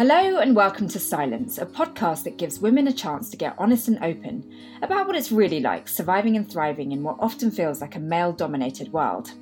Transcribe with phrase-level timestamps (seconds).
[0.00, 3.86] Hello, and welcome to Silence, a podcast that gives women a chance to get honest
[3.86, 7.96] and open about what it's really like surviving and thriving in what often feels like
[7.96, 9.32] a male dominated world.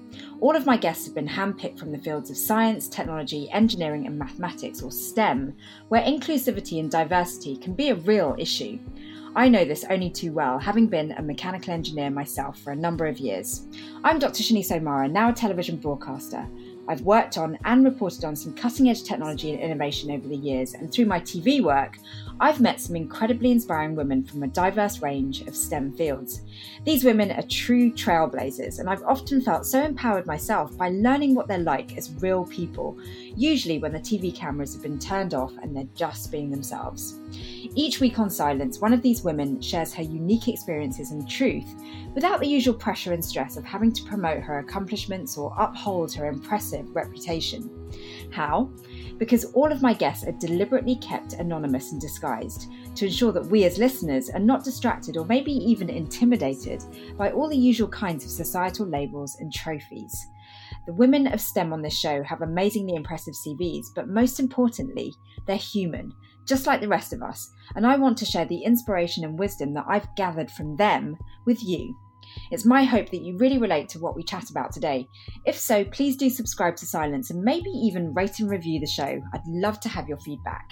[0.41, 4.19] All of my guests have been handpicked from the fields of science, technology, engineering, and
[4.19, 5.55] mathematics, or STEM,
[5.91, 8.81] where inclusivity and diversity can be a real issue.
[9.37, 13.07] I know this only too well, having been a mechanical engineer myself for a number
[13.07, 13.69] of years.
[14.03, 14.43] I'm Dr.
[14.43, 16.49] Shanice O'Mara, now a television broadcaster,
[16.89, 20.73] I've worked on and reported on some cutting edge technology and innovation over the years,
[20.73, 21.99] and through my TV work,
[22.41, 26.41] I've met some incredibly inspiring women from a diverse range of STEM fields.
[26.85, 31.49] These women are true trailblazers, and I've often felt so empowered myself by learning what
[31.49, 32.99] they're like as real people,
[33.37, 37.17] usually when the TV cameras have been turned off and they're just being themselves.
[37.75, 41.75] Each week on Silence, one of these women shares her unique experiences and truth
[42.15, 46.27] without the usual pressure and stress of having to promote her accomplishments or uphold her
[46.27, 47.71] impressive reputation.
[48.31, 48.71] How?
[49.19, 53.65] Because all of my guests are deliberately kept anonymous and disguised to ensure that we
[53.65, 56.85] as listeners are not distracted or maybe even intimidated
[57.17, 60.27] by all the usual kinds of societal labels and trophies.
[60.87, 65.13] The women of STEM on this show have amazingly impressive CVs, but most importantly,
[65.47, 66.13] they're human,
[66.47, 69.75] just like the rest of us, and I want to share the inspiration and wisdom
[69.75, 71.95] that I've gathered from them with you.
[72.51, 75.07] It's my hope that you really relate to what we chat about today.
[75.47, 79.21] If so, please do subscribe to Silence and maybe even rate and review the show.
[79.33, 80.71] I'd love to have your feedback.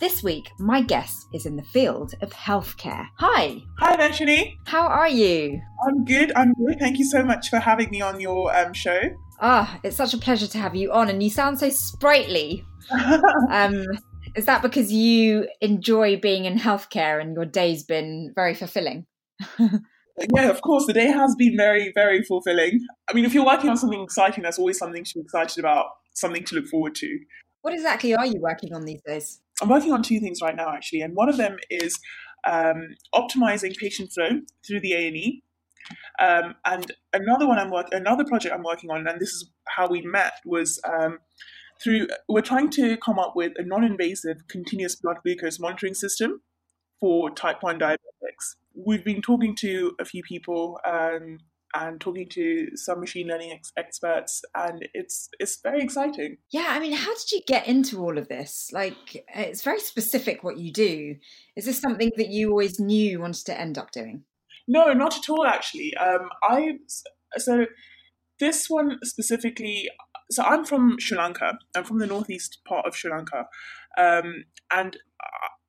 [0.00, 3.08] This week, my guest is in the field of healthcare.
[3.16, 3.62] Hi.
[3.78, 5.60] Hi there, How are you?
[5.86, 6.32] I'm good.
[6.36, 6.78] I'm good.
[6.78, 9.00] Thank you so much for having me on your um, show.
[9.40, 12.64] Ah, it's such a pleasure to have you on, and you sound so sprightly.
[13.50, 13.84] um,
[14.34, 19.06] is that because you enjoy being in healthcare and your day's been very fulfilling?
[20.34, 22.86] yeah, of course, the day has been very, very fulfilling.
[23.08, 25.86] I mean, if you're working on something exciting, that's always something to be excited about,
[26.14, 27.18] something to look forward to.
[27.62, 29.40] What exactly are you working on these days?
[29.60, 31.98] I'm working on two things right now, actually, and one of them is
[32.46, 35.42] um, optimizing patient flow through the A and E.
[36.20, 39.88] Um, and another one I'm working, another project I'm working on, and this is how
[39.88, 41.18] we met, was um,
[41.82, 46.40] through we're trying to come up with a non-invasive continuous blood glucose monitoring system
[47.00, 48.56] for type 1 diabetics
[48.86, 51.38] we've been talking to a few people um,
[51.74, 56.38] and talking to some machine learning ex- experts and it's it's very exciting.
[56.50, 58.70] Yeah i mean how did you get into all of this?
[58.72, 61.16] Like it's very specific what you do.
[61.56, 64.24] Is this something that you always knew you wanted to end up doing?
[64.66, 65.94] No not at all actually.
[65.96, 66.78] Um, i
[67.36, 67.66] so
[68.40, 69.90] this one specifically
[70.30, 71.58] so i'm from sri lanka.
[71.74, 73.46] I'm from the northeast part of sri lanka.
[73.98, 74.96] Um, and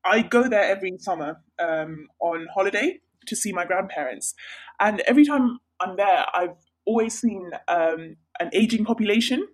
[0.06, 4.34] I go there every summer um, on holiday to see my grandparents,
[4.80, 6.56] and every time I'm there, I've
[6.86, 9.48] always seen um, an aging population.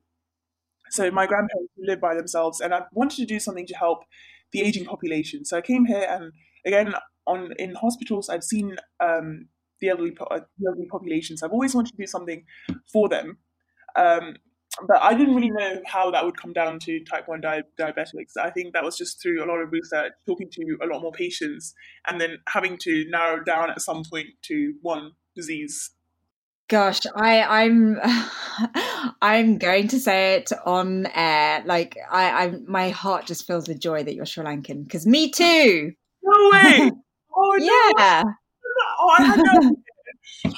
[0.91, 4.03] So my grandparents live by themselves, and I wanted to do something to help
[4.51, 5.43] the aging population.
[5.43, 6.31] So I came here, and
[6.65, 6.93] again,
[7.27, 9.47] on in hospitals, I've seen um,
[9.81, 11.43] the elderly, uh, the elderly populations.
[11.43, 12.45] I've always wanted to do something
[12.91, 13.39] for them.
[13.95, 14.35] Um,
[14.87, 18.37] but I didn't really know how that would come down to type 1 di- diabetics.
[18.39, 21.11] I think that was just through a lot of research, talking to a lot more
[21.11, 21.73] patients,
[22.07, 25.91] and then having to narrow down at some point to one disease.
[26.67, 27.99] Gosh, I, I'm
[29.21, 31.61] I'm going to say it on air.
[31.65, 35.31] Like I, I'm, my heart just fills with joy that you're Sri Lankan because me
[35.31, 35.93] too.
[36.27, 36.91] Oh, no way!
[37.37, 38.23] Oh yeah.
[38.23, 38.33] No.
[38.99, 39.75] Oh, I had no.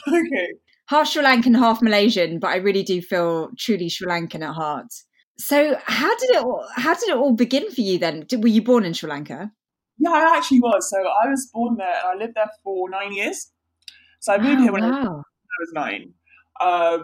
[0.07, 0.47] okay
[0.87, 4.93] half Sri Lankan, half Malaysian, but I really do feel truly Sri Lankan at heart.
[5.39, 8.25] So, how did it all, how did it all begin for you then?
[8.39, 9.51] Were you born in Sri Lanka?
[9.99, 10.89] Yeah, I actually was.
[10.89, 13.51] So I was born there and I lived there for nine years.
[14.19, 14.89] So I moved oh, here when, wow.
[14.89, 16.13] I, was, when, I was, nine.
[16.59, 17.03] Um,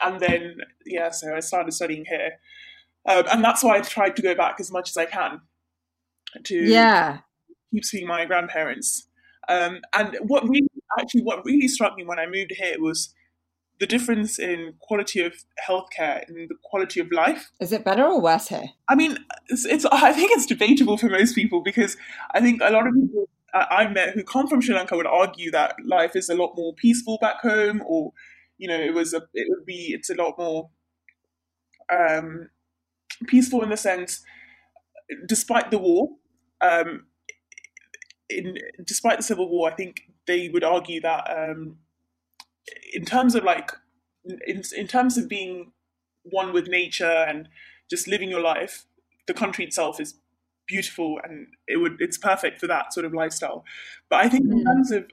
[0.00, 0.56] and then,
[0.86, 2.32] yeah, so I started studying here.
[3.06, 5.40] Um, and that's why I tried to go back as much as I can
[6.44, 7.18] to yeah.
[7.72, 9.08] keep seeing my grandparents.
[9.48, 10.67] Um, and what really
[10.98, 13.14] actually what really struck me when I moved here was
[13.80, 15.34] the difference in quality of
[15.68, 17.50] healthcare and the quality of life.
[17.60, 18.70] Is it better or worse here?
[18.88, 19.18] I mean,
[19.48, 21.96] it's, it's I think it's debatable for most people because
[22.32, 25.50] I think a lot of people I've met who come from Sri Lanka would argue
[25.52, 28.12] that life is a lot more peaceful back home, or
[28.58, 30.70] you know, it was a it would be it's a lot more
[31.90, 32.50] um,
[33.26, 34.22] peaceful in the sense,
[35.26, 36.10] despite the war.
[36.60, 37.06] Um,
[38.28, 41.78] in despite the civil war, I think they would argue that um,
[42.92, 43.72] in terms of like
[44.46, 45.72] in, in terms of being
[46.22, 47.48] one with nature and
[47.90, 48.84] just living your life,
[49.26, 50.14] the country itself is
[50.68, 53.64] beautiful and it would it's perfect for that sort of lifestyle.
[54.08, 54.64] But I think in mm.
[54.64, 55.10] terms of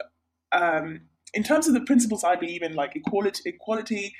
[0.51, 1.01] um,
[1.33, 4.13] in terms of the principles I believe in, like equality, equality,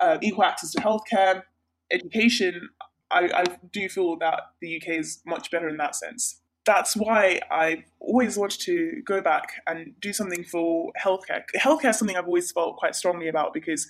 [0.00, 1.42] uh, equal access to healthcare,
[1.90, 2.68] education,
[3.10, 6.41] I, I do feel that the UK is much better in that sense.
[6.64, 11.42] That's why I always wanted to go back and do something for healthcare.
[11.56, 13.88] Healthcare is something I've always felt quite strongly about because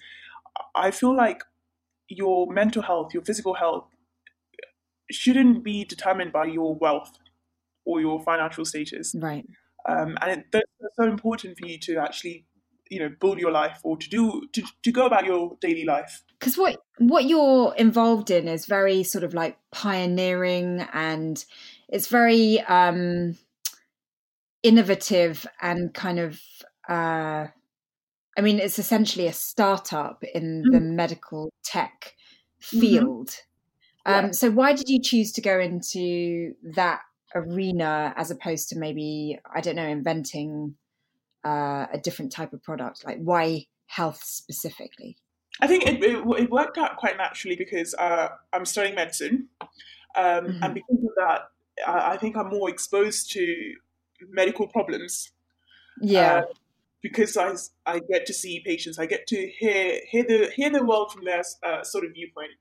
[0.75, 1.43] I feel like
[2.09, 3.85] your mental health, your physical health,
[5.11, 7.19] shouldn't be determined by your wealth
[7.85, 9.15] or your financial status.
[9.19, 9.47] Right.
[9.89, 12.47] Um, and it, that's so important for you to actually
[12.93, 16.23] you know build your life or to do to, to go about your daily life
[16.39, 21.47] because what what you're involved in is very sort of like pioneering and
[21.93, 23.37] it's very um
[24.63, 26.41] innovative and kind of
[26.89, 27.47] uh
[28.37, 30.73] i mean it's essentially a startup in mm.
[30.73, 32.15] the medical tech
[32.63, 32.81] mm-hmm.
[32.81, 33.29] field
[34.07, 34.27] mm-hmm.
[34.27, 37.01] um so why did you choose to go into that
[37.35, 40.75] arena as opposed to maybe i don't know inventing
[41.45, 43.05] uh, a different type of product?
[43.05, 45.17] Like why health specifically?
[45.61, 49.69] I think it, it, it worked out quite naturally because uh, I'm studying medicine, um,
[50.47, 50.63] mm-hmm.
[50.63, 51.43] and because of that,
[51.87, 53.75] I think I'm more exposed to
[54.31, 55.33] medical problems.
[56.01, 56.39] Yeah.
[56.39, 56.43] Uh,
[57.03, 57.53] because I,
[57.85, 61.25] I get to see patients, I get to hear hear the hear the world from
[61.25, 62.53] their uh, sort of viewpoint.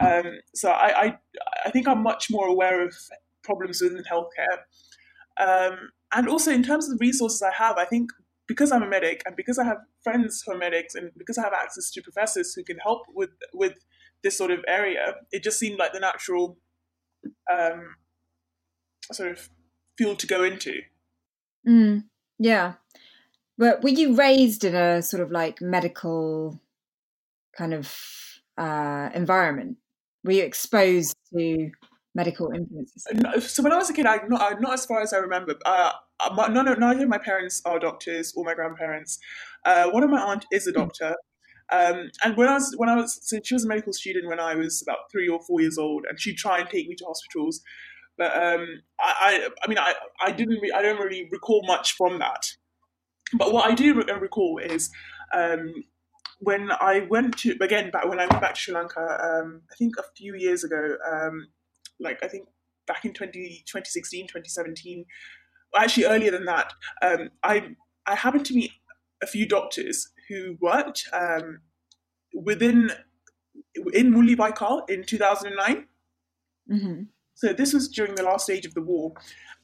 [0.00, 1.18] Um, so I, I
[1.64, 2.94] I think I'm much more aware of
[3.42, 4.58] problems within healthcare.
[5.40, 8.10] Um, and also in terms of the resources I have, I think
[8.46, 11.42] because I'm a medic and because I have friends who are medics and because I
[11.42, 13.74] have access to professors who can help with with
[14.22, 16.58] this sort of area, it just seemed like the natural
[17.50, 17.94] um,
[19.12, 19.48] sort of
[19.98, 20.80] field to go into.
[21.66, 22.04] Mm,
[22.38, 22.74] yeah.
[23.58, 26.58] But were you raised in a sort of like medical
[27.56, 27.94] kind of
[28.56, 29.76] uh, environment?
[30.24, 31.70] Were you exposed to
[32.14, 33.06] medical influences?
[33.52, 35.54] So when I was a kid, I not not as far as I remember.
[35.64, 39.18] Uh, uh none neither of my parents are doctors or my grandparents.
[39.64, 40.78] Uh, one of my aunt is a hmm.
[40.80, 41.14] doctor.
[41.72, 44.40] Um, and when I was when I was so she was a medical student when
[44.40, 47.04] I was about three or four years old, and she'd try and take me to
[47.04, 47.62] hospitals,
[48.20, 51.96] but um, I, I, I mean I I didn't re- I don't really recall much
[51.96, 52.44] from that.
[53.32, 54.90] But what I do re- recall is
[55.34, 55.72] um,
[56.40, 59.74] when I went to again back when I went back to Sri Lanka, um, I
[59.76, 61.48] think a few years ago, um,
[61.98, 62.46] like I think
[62.86, 65.06] back in 20, 2016, 2017,
[65.74, 67.74] actually earlier than that, um, I
[68.06, 68.72] I happened to meet
[69.22, 71.60] a few doctors who worked um,
[72.34, 72.90] within
[73.94, 75.86] in Mullivaikkal in 2009.
[76.70, 77.02] Mm-hmm.
[77.40, 79.14] So this was during the last stage of the war,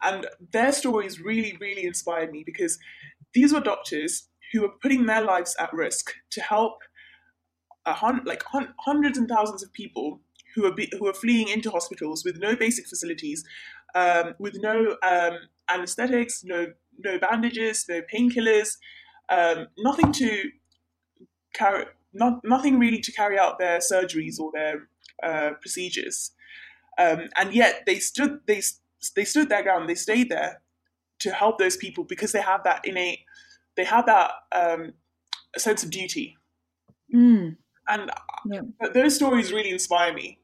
[0.03, 2.79] and their stories really, really inspired me because
[3.35, 6.79] these were doctors who were putting their lives at risk to help
[7.87, 10.21] hun- like hun- hundreds and thousands of people
[10.55, 13.45] who are be, who are fleeing into hospitals with no basic facilities,
[13.95, 15.39] um, with no um,
[15.69, 18.79] anesthetics, no no bandages, no painkillers,
[19.29, 20.51] um, nothing to
[21.53, 24.89] carry, not nothing really to carry out their surgeries or their
[25.23, 26.33] uh, procedures,
[26.99, 28.63] um, and yet they stood they
[29.15, 29.89] they stood their ground.
[29.89, 30.63] They stayed there
[31.21, 33.21] to help those people because they have that innate
[33.77, 34.95] they have that um,
[35.57, 36.37] sense of duty.
[37.15, 37.57] Mm.
[37.89, 38.11] And
[38.51, 38.61] yeah.
[38.93, 40.41] those stories really inspire me.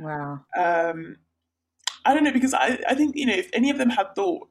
[0.00, 0.40] Wow.
[0.56, 1.16] Um,
[2.04, 4.48] I don't know because I, I think you know if any of them had thought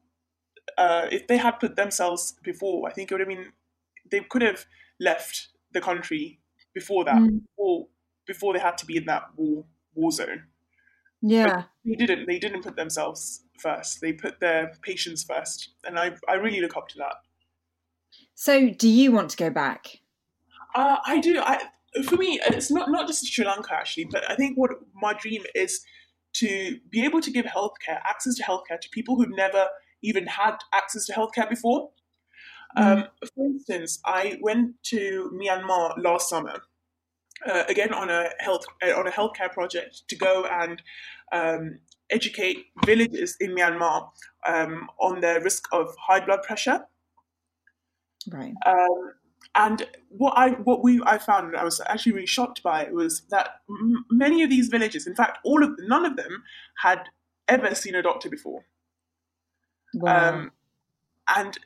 [0.77, 3.51] uh, if they had put themselves before, I think it would have been
[4.12, 4.65] they could have
[5.00, 6.39] left the country
[6.74, 7.42] before that, mm.
[7.56, 7.88] or
[8.27, 10.44] before they had to be in that war war zone.
[11.21, 12.28] Yeah, but they didn't.
[12.28, 14.02] They didn't put themselves first.
[14.02, 17.16] They put their patients first, and I I really look up to that.
[18.36, 20.00] So, do you want to go back?
[20.76, 21.40] Uh, I do.
[21.40, 21.64] I
[22.04, 25.44] for me, it's not not just Sri Lanka actually, but I think what my dream
[25.56, 25.81] is
[26.33, 29.68] to be able to give healthcare access to healthcare to people who've never
[30.04, 31.90] even had access to healthcare before.
[32.78, 32.97] Mm.
[32.97, 36.62] Um, for instance, I went to Myanmar last summer,
[37.47, 40.81] uh, again on a health uh, on a healthcare project to go and
[41.31, 44.09] um, educate villagers in Myanmar
[44.47, 46.85] um, on the risk of high blood pressure.
[48.31, 48.54] Right.
[48.66, 49.13] Um,
[49.56, 53.21] and what I what we I found I was actually really shocked by it was
[53.30, 56.44] that m- many of these villages, in fact, all of none of them
[56.83, 57.09] had
[57.47, 58.66] ever seen a doctor before.
[59.94, 60.30] Wow.
[60.30, 60.51] Um,
[61.35, 61.57] and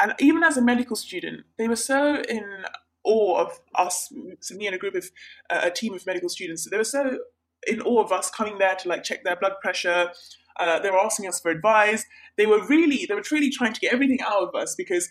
[0.00, 2.64] and even as a medical student, they were so in
[3.04, 5.10] awe of us, so me and a group of
[5.48, 6.68] uh, a team of medical students.
[6.68, 7.18] They were so
[7.66, 10.10] in awe of us coming there to like check their blood pressure.
[10.58, 12.04] Uh, they were asking us for advice.
[12.36, 15.08] They were really, they were truly trying to get everything out of us because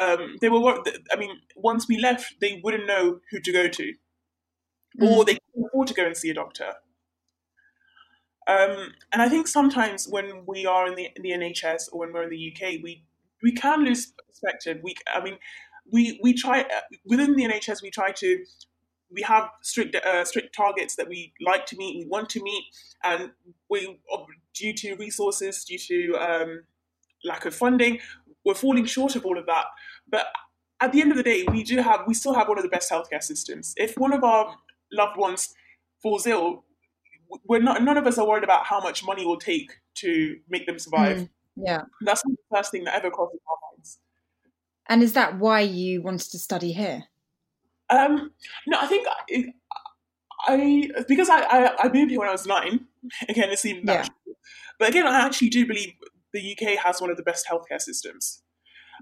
[0.00, 0.82] um, they were.
[1.12, 3.92] I mean, once we left, they wouldn't know who to go to,
[5.00, 5.10] mm.
[5.10, 6.72] or they couldn't afford to go and see a doctor.
[8.48, 12.12] Um, and I think sometimes when we are in the, in the NHS or when
[12.12, 13.02] we're in the UK, we
[13.42, 14.80] we can lose perspective.
[14.82, 15.38] We, I mean,
[15.92, 16.64] we we try
[17.04, 18.44] within the NHS we try to
[19.10, 22.64] we have strict uh, strict targets that we like to meet, we want to meet,
[23.04, 23.30] and
[23.70, 23.98] we
[24.54, 26.64] due to resources, due to um,
[27.24, 27.98] lack of funding,
[28.44, 29.66] we're falling short of all of that.
[30.08, 30.26] But
[30.80, 32.70] at the end of the day, we do have we still have one of the
[32.70, 33.74] best healthcare systems.
[33.76, 34.56] If one of our
[34.92, 35.54] loved ones
[36.02, 36.64] falls ill,
[37.48, 40.66] we're not none of us are worried about how much money will take to make
[40.66, 41.18] them survive.
[41.18, 43.98] Mm, yeah, that's the first thing that ever crosses our minds.
[44.88, 47.04] And is that why you wanted to study here?
[47.90, 48.32] Um,
[48.66, 49.44] no, I think I,
[50.48, 52.86] I because I, I, I moved here when I was nine.
[53.28, 54.32] Again, it seemed natural, yeah.
[54.78, 55.92] but again, I actually do believe
[56.32, 58.42] the UK has one of the best healthcare systems.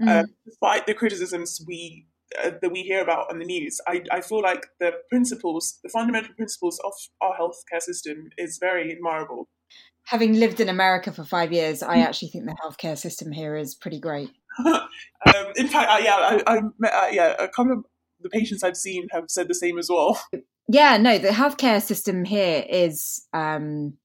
[0.01, 0.09] Mm.
[0.09, 2.07] Uh, despite the criticisms we
[2.43, 5.89] uh, that we hear about on the news, I, I feel like the principles, the
[5.89, 9.49] fundamental principles of our healthcare system, is very admirable.
[10.07, 12.05] Having lived in America for five years, I mm.
[12.05, 14.31] actually think the healthcare system here is pretty great.
[14.67, 17.85] um, in fact, yeah, I, I uh, yeah, a couple of
[18.21, 20.21] the patients I've seen have said the same as well.
[20.67, 23.99] Yeah, no, the healthcare system here is, um,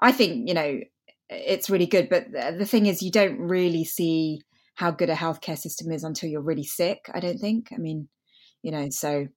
[0.00, 0.80] I think, you know,
[1.28, 2.08] it's really good.
[2.08, 4.40] But the thing is, you don't really see
[4.74, 7.08] how good a healthcare system is until you're really sick.
[7.14, 7.68] I don't think.
[7.72, 8.08] I mean,
[8.62, 9.28] you know, so,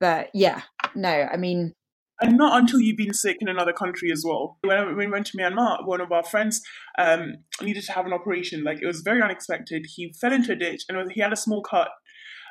[0.00, 0.62] but yeah,
[0.94, 1.74] no, I mean,
[2.22, 4.58] and not until you've been sick in another country as well.
[4.62, 6.60] When we went to Myanmar, one of our friends
[6.98, 8.64] um, needed to have an operation.
[8.64, 9.86] Like it was very unexpected.
[9.94, 11.90] He fell into a ditch and he had a small cut,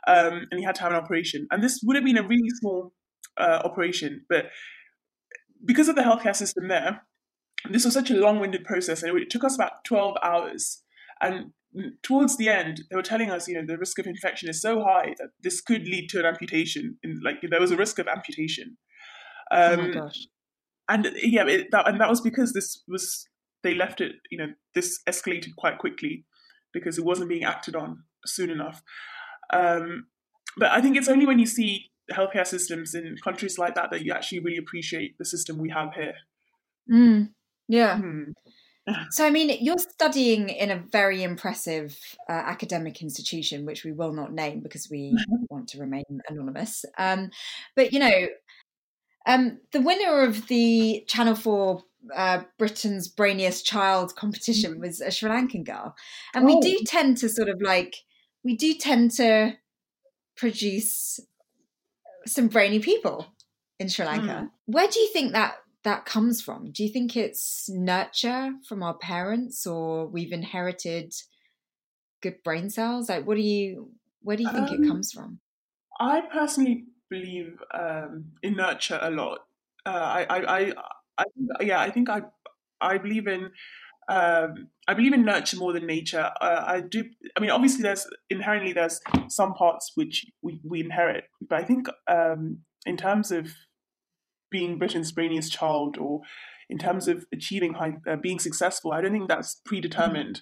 [0.07, 1.47] um, and he had to have an operation.
[1.51, 2.93] And this would have been a really small
[3.37, 4.45] uh, operation, but
[5.63, 7.03] because of the healthcare system there,
[7.69, 10.81] this was such a long-winded process, and it took us about twelve hours.
[11.21, 11.51] And
[12.01, 14.81] towards the end, they were telling us, you know, the risk of infection is so
[14.81, 16.97] high that this could lead to an amputation.
[17.03, 18.77] In, like there was a risk of amputation.
[19.51, 20.27] Um, oh my gosh!
[20.89, 23.25] And yeah, it, that, and that was because this was
[23.63, 24.13] they left it.
[24.29, 26.25] You know, this escalated quite quickly
[26.73, 28.81] because it wasn't being acted on soon enough.
[29.51, 30.07] Um,
[30.57, 34.03] but I think it's only when you see healthcare systems in countries like that that
[34.03, 36.15] you actually really appreciate the system we have here.
[36.91, 37.29] Mm.
[37.67, 37.97] Yeah.
[37.97, 38.23] Hmm.
[39.11, 44.11] So, I mean, you're studying in a very impressive uh, academic institution, which we will
[44.11, 45.15] not name because we
[45.51, 46.83] want to remain anonymous.
[46.97, 47.29] Um,
[47.75, 48.27] but, you know,
[49.25, 51.83] um, the winner of the Channel 4
[52.15, 55.95] uh, Britain's Brainiest Child competition was a Sri Lankan girl.
[56.33, 56.83] And we do oh.
[56.85, 57.95] tend to sort of like,
[58.43, 59.57] we do tend to
[60.35, 61.19] produce
[62.25, 63.27] some brainy people
[63.79, 64.25] in Sri Lanka.
[64.25, 64.49] Mm.
[64.65, 66.71] Where do you think that that comes from?
[66.71, 71.13] Do you think it's nurture from our parents or we've inherited
[72.21, 73.09] good brain cells?
[73.09, 75.39] Like what do you where do you think um, it comes from?
[75.99, 79.39] I personally believe um, in nurture a lot.
[79.85, 80.73] Uh, I, I, I,
[81.19, 81.25] I,
[81.61, 82.21] yeah, I think I,
[82.79, 83.51] I believe in,
[84.09, 86.31] um, I believe in nurture more than nature.
[86.41, 87.03] Uh, I do.
[87.35, 91.87] I mean, obviously, there's inherently there's some parts which we, we inherit, but I think
[92.07, 93.53] um, in terms of
[94.49, 96.21] being Britain's brainiest child or
[96.69, 100.41] in terms of achieving high, uh, being successful, I don't think that's predetermined.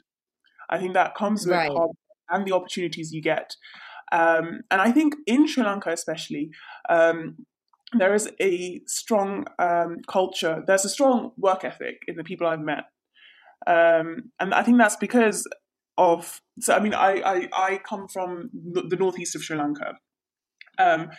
[0.69, 1.71] I think that comes with right.
[2.29, 3.55] and the opportunities you get.
[4.11, 6.49] Um, and I think in Sri Lanka, especially,
[6.89, 7.37] um,
[7.93, 10.63] there is a strong um, culture.
[10.65, 12.85] There's a strong work ethic in the people I've met,
[13.67, 15.47] um, and I think that's because
[15.97, 16.41] of.
[16.59, 19.95] So I mean, I I, I come from the northeast of Sri Lanka,
[20.77, 21.09] um,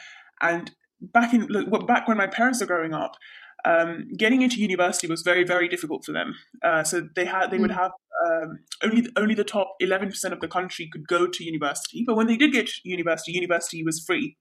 [0.40, 0.70] and
[1.00, 1.48] back in
[1.86, 3.16] back when my parents were growing up,
[3.64, 6.34] um, getting into university was very very difficult for them.
[6.62, 7.78] Uh, so they had they would hmm.
[7.78, 7.92] have
[8.24, 12.16] um, only only the top eleven percent of the country could go to university, but
[12.16, 14.36] when they did get to university, university was free.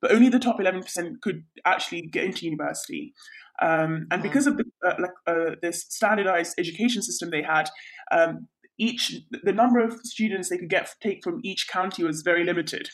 [0.00, 3.14] But only the top eleven percent could actually get into university.
[3.60, 7.68] Um, and because of the uh, like uh, this standardized education system they had,
[8.12, 8.46] um,
[8.78, 12.90] each the number of students they could get take from each county was very limited.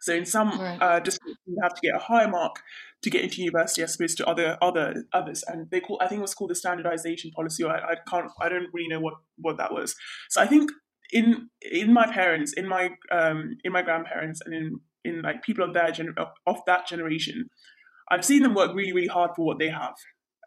[0.00, 0.78] So in some right.
[0.80, 2.56] uh, districts, you have to get a higher mark
[3.02, 5.42] to get into university as opposed to other other others.
[5.46, 7.64] And they call I think it was called the standardization policy.
[7.64, 9.94] Or I, I can't I don't really know what what that was.
[10.28, 10.70] So I think
[11.12, 15.64] in in my parents, in my um, in my grandparents, and in in like people
[15.64, 17.48] of that gener- of that generation,
[18.10, 19.94] I've seen them work really really hard for what they have,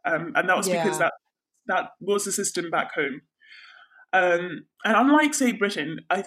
[0.05, 0.83] um, and that was yeah.
[0.83, 1.13] because that
[1.67, 3.22] that was the system back home.
[4.13, 6.24] Um, and unlike say Britain, I,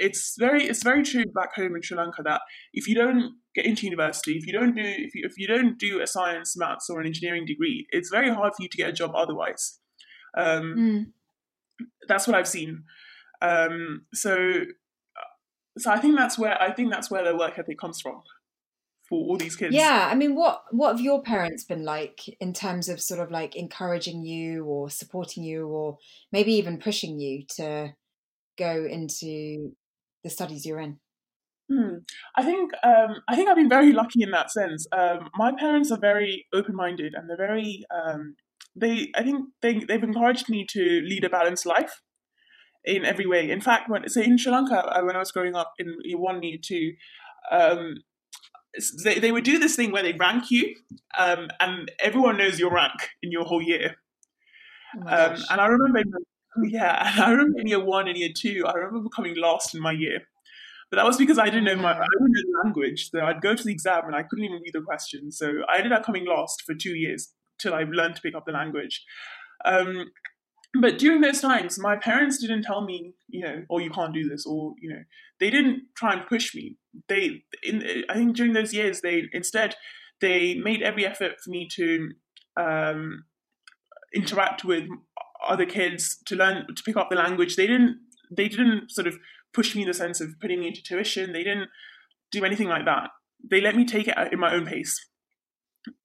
[0.00, 2.42] it's very it's very true back home in Sri Lanka that
[2.72, 5.78] if you don't get into university, if you don't do if you if you don't
[5.78, 8.88] do a science, maths, or an engineering degree, it's very hard for you to get
[8.88, 9.78] a job otherwise.
[10.36, 11.86] Um, mm.
[12.08, 12.84] That's what I've seen.
[13.42, 14.64] Um, so
[15.78, 18.22] so I think that's where I think that's where the work ethic comes from
[19.08, 19.74] for all these kids.
[19.74, 23.30] Yeah, I mean, what what have your parents been like in terms of sort of
[23.30, 25.98] like encouraging you or supporting you or
[26.32, 27.94] maybe even pushing you to
[28.58, 29.72] go into
[30.22, 30.98] the studies you're in?
[31.70, 31.98] Hmm.
[32.36, 34.86] I think um, I think I've been very lucky in that sense.
[34.92, 38.34] Um, my parents are very open minded and they're very um,
[38.74, 42.02] they I think they they've encouraged me to lead a balanced life
[42.84, 43.50] in every way.
[43.50, 46.18] In fact, when so in Sri Lanka uh, when I was growing up in year
[46.18, 46.94] one year two,
[47.52, 47.94] um,
[49.04, 50.74] they they would do this thing where they rank you,
[51.18, 53.96] um, and everyone knows your rank in your whole year.
[54.96, 56.02] Oh Um, and I remember,
[56.68, 59.92] yeah, I remember in year one and year two, I remember becoming lost in my
[59.92, 60.22] year.
[60.90, 63.10] But that was because I didn't know my I didn't know the language.
[63.10, 65.38] So I'd go to the exam and I couldn't even read the questions.
[65.38, 68.44] So I ended up coming lost for two years till I learned to pick up
[68.44, 69.04] the language.
[69.64, 70.10] Um,
[70.80, 74.28] but during those times, my parents didn't tell me, you know, oh, you can't do
[74.28, 75.02] this, or you know,
[75.38, 76.76] they didn't try and push me.
[77.08, 79.76] They, in, I think, during those years, they instead
[80.20, 82.10] they made every effort for me to
[82.56, 83.24] um,
[84.14, 84.88] interact with
[85.48, 87.56] other kids to learn to pick up the language.
[87.56, 87.98] They didn't,
[88.30, 89.16] they didn't sort of
[89.52, 91.32] push me in the sense of putting me into tuition.
[91.32, 91.68] They didn't
[92.30, 93.10] do anything like that.
[93.50, 95.04] They let me take it in my own pace.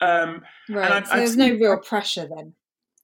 [0.01, 0.91] Um, right.
[0.91, 2.53] I've- so I've there's no real pressure then.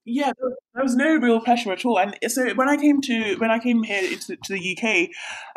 [0.05, 0.31] yeah,
[0.73, 1.99] there was no real pressure at all.
[1.99, 5.09] And so when I came to when I came here into to the UK,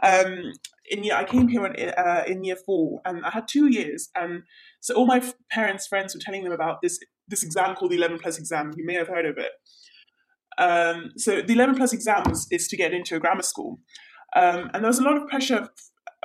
[0.03, 0.53] um,
[0.91, 4.11] in year I came here in, uh, in year four, and I had two years,
[4.15, 4.43] and
[4.81, 8.19] so all my parents' friends were telling them about this this exam called the Eleven
[8.19, 8.73] Plus exam.
[8.77, 9.53] You may have heard of it.
[10.59, 13.79] Um, so the Eleven Plus exams is, is to get into a grammar school,
[14.37, 15.69] um, and there was a lot of pressure.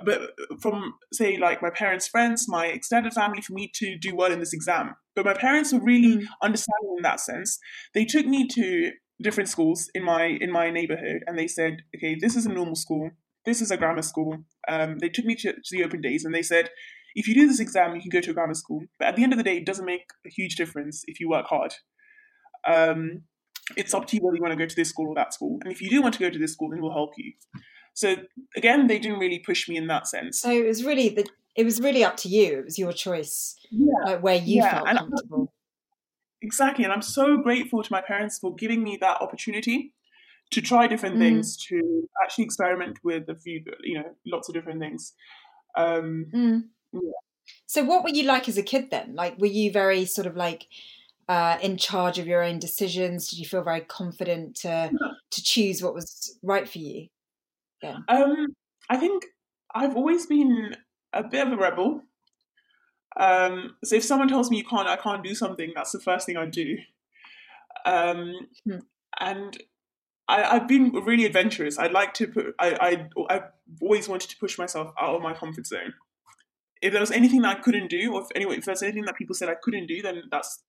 [0.06, 0.32] But
[0.62, 4.40] from say like my parents' friends, my extended family, for me to do well in
[4.40, 4.96] this exam.
[5.16, 6.26] But my parents were really Mm.
[6.42, 7.60] understanding in that sense
[7.94, 12.16] they took me to different schools in my in my neighborhood and they said okay
[12.16, 13.12] this is a normal school
[13.46, 14.38] this is a grammar school
[14.70, 16.70] um, they took me to, to the open days and they said
[17.16, 19.24] if you do this exam you can go to a grammar school but at the
[19.24, 21.74] end of the day it doesn't make a huge difference if you work hard
[22.68, 23.24] um,
[23.78, 25.60] it's up to you whether you want to go to this school or that school
[25.64, 27.34] and if you do want to go to this school then we'll help you
[27.94, 28.16] so
[28.56, 31.66] again they didn't really push me in that sense So it was really the it
[31.66, 32.60] was really up to you.
[32.60, 35.54] It was your choice, yeah like where you Yeah, felt and I- comfortable.
[36.42, 39.94] Exactly, and I'm so grateful to my parents for giving me that opportunity
[40.52, 41.20] to try different Mm.
[41.20, 45.14] things, to actually experiment with a few, you know, lots of different things.
[45.76, 46.64] Um, Mm.
[46.94, 47.02] Yeah.
[47.66, 49.16] So what were you like as a kid then?
[49.16, 50.66] Like were you very sort of like
[51.30, 53.30] uh, in charge of your own decisions?
[53.30, 54.92] Did you feel very confident to
[55.32, 57.08] to choose what was right for you?
[58.10, 58.48] um,
[58.90, 59.24] I think
[59.74, 60.76] I've always been
[61.14, 62.02] a bit of a rebel.
[63.18, 66.26] Um, so if someone tells me you can't, I can't do something, that's the first
[66.26, 66.78] thing I do.
[67.86, 68.34] Um,
[68.66, 68.80] Hmm.
[69.20, 69.58] and
[70.28, 71.80] I, I've been really adventurous.
[71.80, 72.56] I'd like to put.
[72.60, 73.50] I, I I've
[73.82, 75.94] always wanted to push myself out of my comfort zone.
[76.82, 79.16] If there was anything that I couldn't do, or if anyway, if there's anything that
[79.16, 80.64] people said I couldn't do, then that's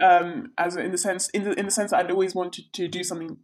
[0.00, 2.88] um, as in the sense in the in the sense that I'd always wanted to
[2.88, 3.38] do something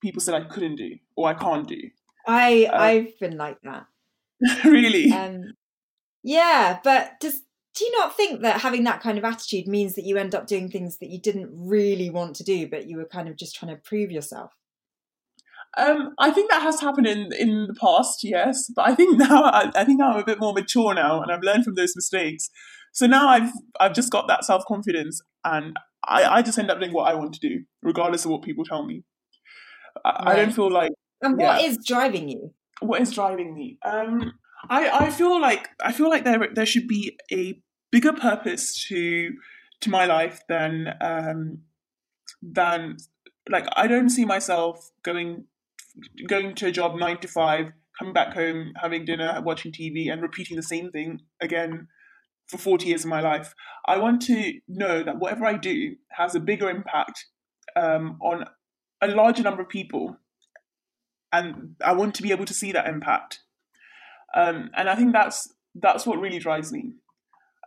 [0.00, 1.80] people said I couldn't do or I can't do.
[2.26, 3.86] I Uh, I've been like that.
[4.64, 5.54] really, Um,
[6.22, 7.42] yeah, but does
[7.74, 10.46] do you not think that having that kind of attitude means that you end up
[10.46, 13.54] doing things that you didn't really want to do, but you were kind of just
[13.56, 14.52] trying to prove yourself?
[15.78, 18.70] Um, I think that has happened in in the past, yes.
[18.74, 21.42] But I think now I, I think I'm a bit more mature now, and I've
[21.42, 22.50] learned from those mistakes.
[22.92, 23.50] So now I've
[23.80, 25.76] I've just got that self confidence, and
[26.06, 28.64] I, I just end up doing what I want to do, regardless of what people
[28.64, 29.04] tell me.
[30.04, 31.66] I, I don't feel like And what Yeah.
[31.68, 32.54] is driving you?
[32.80, 33.78] what is driving me.
[33.84, 34.32] Um,
[34.68, 39.32] I I feel like I feel like there there should be a bigger purpose to
[39.80, 41.58] to my life than um
[42.42, 42.96] than
[43.48, 45.44] like I don't see myself going
[46.28, 50.22] going to a job nine to five, coming back home, having dinner, watching TV, and
[50.22, 51.88] repeating the same thing again
[52.52, 53.54] for 40 years of my life.
[53.86, 57.24] I want to know that whatever I do has a bigger impact
[57.74, 58.44] um, on
[59.00, 60.18] a larger number of people.
[61.32, 63.40] And I want to be able to see that impact.
[64.36, 66.92] Um, and I think that's that's what really drives me.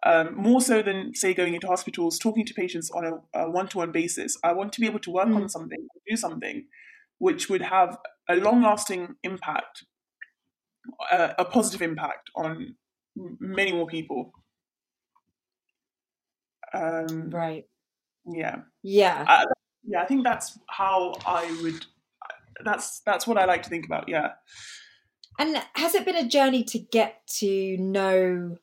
[0.03, 3.91] Um, more so than say going into hospitals, talking to patients on a, a one-to-one
[3.91, 4.37] basis.
[4.43, 5.49] I want to be able to work on Mm.
[5.49, 6.67] something, do something,
[7.17, 7.97] which would have
[8.29, 9.85] a long-lasting impact,
[11.11, 12.75] uh, a positive impact on
[13.15, 14.31] many more people.
[16.75, 17.65] Um, Right.
[18.25, 19.23] yeah, Yeah.
[19.27, 19.45] I,
[19.83, 20.01] yeah.
[20.01, 21.85] I think that's how I would.
[22.63, 24.09] That's that's what I like to think about.
[24.09, 24.33] Yeah.
[25.37, 28.57] And has it been a journey to get to know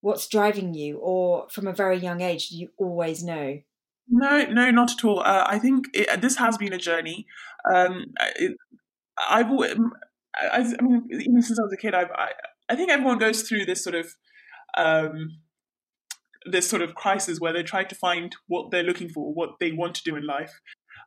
[0.00, 3.60] what's driving you, or from a very young age, do you always know?
[4.08, 5.20] No, no, not at all.
[5.20, 7.26] Uh, I think it, this has been a journey.
[7.70, 8.56] Um, it,
[9.18, 12.30] I've, I, I mean, even since I was a kid, I've, I,
[12.68, 14.14] I think everyone goes through this sort of,
[14.76, 15.40] um,
[16.50, 19.72] this sort of crisis where they try to find what they're looking for, what they
[19.72, 20.60] want to do in life,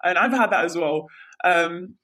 [0.03, 1.07] and I've had that as well.
[1.43, 1.95] Um,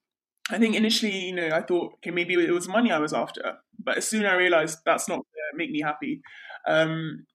[0.50, 3.58] I think initially, you know, I thought, okay, maybe it was money I was after,
[3.84, 6.22] but as soon I realized that's not make me happy.
[6.68, 7.26] Um,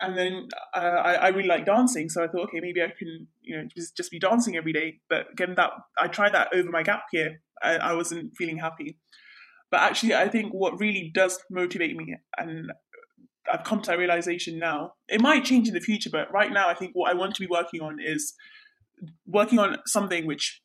[0.00, 3.26] and then uh, I, I, really like dancing, so I thought, okay, maybe I can,
[3.42, 5.00] you know, just, just be dancing every day.
[5.08, 7.42] But again, that I tried that over my gap year.
[7.62, 8.98] I, I wasn't feeling happy.
[9.70, 12.72] But actually, I think what really does motivate me, and
[13.52, 14.94] I've come to that realization now.
[15.08, 17.40] It might change in the future, but right now, I think what I want to
[17.40, 18.34] be working on is
[19.26, 20.62] working on something which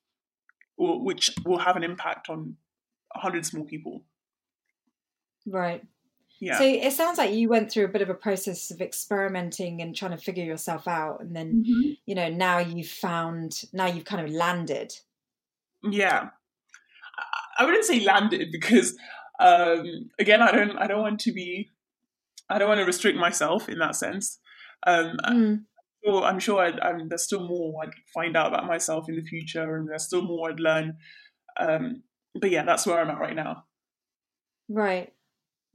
[0.78, 2.58] will, which will have an impact on
[3.14, 4.04] hundreds more people.
[5.46, 5.84] Right.
[6.40, 6.58] Yeah.
[6.58, 9.96] So it sounds like you went through a bit of a process of experimenting and
[9.96, 11.92] trying to figure yourself out, and then mm-hmm.
[12.06, 14.94] you know now you've found now you've kind of landed.
[15.82, 16.30] Yeah,
[17.58, 18.98] I wouldn't say landed because
[19.40, 21.72] um, again I don't I don't want to be
[22.50, 24.40] I don't want to restrict myself in that sense.
[24.86, 25.64] Um, mm.
[26.06, 29.24] Well, I'm sure I'd, I'm, there's still more I'd find out about myself in the
[29.24, 30.98] future, and there's still more I'd learn.
[31.60, 32.04] Um,
[32.40, 33.64] but yeah, that's where I'm at right now.
[34.70, 35.14] Right.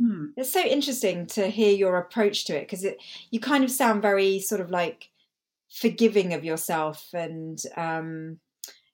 [0.01, 0.27] Hmm.
[0.37, 2.99] It's so interesting to hear your approach to it because it
[3.31, 5.11] you kind of sound very sort of like
[5.71, 8.39] forgiving of yourself and um,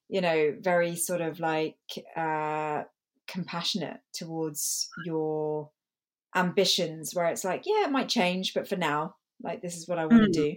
[0.09, 1.77] you know very sort of like
[2.15, 2.83] uh,
[3.27, 5.69] compassionate towards your
[6.37, 9.99] ambitions where it's like yeah it might change but for now like this is what
[9.99, 10.45] I want to hmm.
[10.45, 10.55] do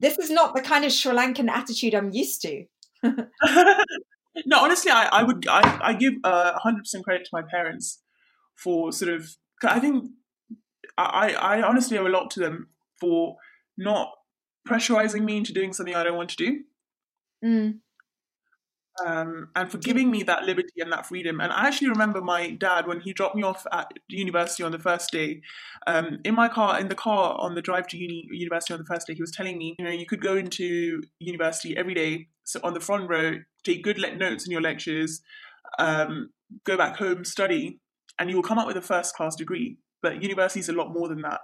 [0.00, 2.64] this is not the kind of Sri Lankan attitude I'm used to.
[3.02, 8.02] no, honestly, I, I would I, I give uh, 100% credit to my parents
[8.56, 10.10] for sort of I think
[10.96, 13.36] I I honestly owe a lot to them for
[13.76, 14.10] not
[14.66, 16.60] pressurizing me into doing something I don't want to do.
[17.44, 17.80] Mm
[19.04, 21.40] um, and for giving me that liberty and that freedom.
[21.40, 24.78] And I actually remember my dad when he dropped me off at university on the
[24.78, 25.42] first day.
[25.86, 28.86] Um, in my car, in the car on the drive to uni, university on the
[28.86, 32.28] first day, he was telling me, you know, you could go into university every day,
[32.44, 35.22] so on the front row, take good notes in your lectures,
[35.78, 36.30] um,
[36.64, 37.80] go back home, study,
[38.18, 39.78] and you will come up with a first class degree.
[40.02, 41.40] But university is a lot more than that.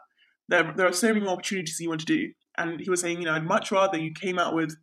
[0.49, 2.33] There, there are so many more opportunities you want to do.
[2.59, 4.77] And he was saying, you know, I'd much rather you came out with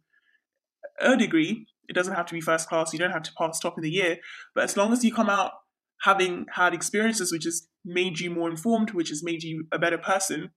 [1.00, 2.94] a degree it doesn't have to be first class.
[2.94, 4.18] You don't have to pass top of the year.
[4.56, 5.52] But as long as you come out
[6.04, 9.98] having had experiences which has made you more informed, which has made you a better
[9.98, 10.52] person,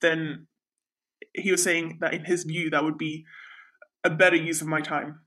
[0.00, 0.46] then
[1.34, 3.24] he was saying that in his view, that would be
[4.04, 5.20] a better use of my time.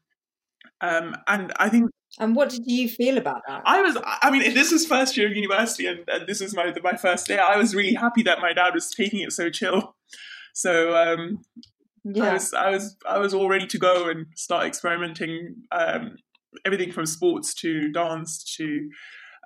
[0.81, 1.89] Um, and I think.
[2.19, 3.63] And what did you feel about that?
[3.65, 6.73] I was, I mean, this was first year of university, and, and this was my
[6.83, 7.39] my first day.
[7.39, 9.95] I was really happy that my dad was taking it so chill.
[10.53, 11.39] So um,
[12.03, 12.25] yeah.
[12.25, 16.17] I was I was I was all ready to go and start experimenting um,
[16.65, 18.89] everything from sports to dance to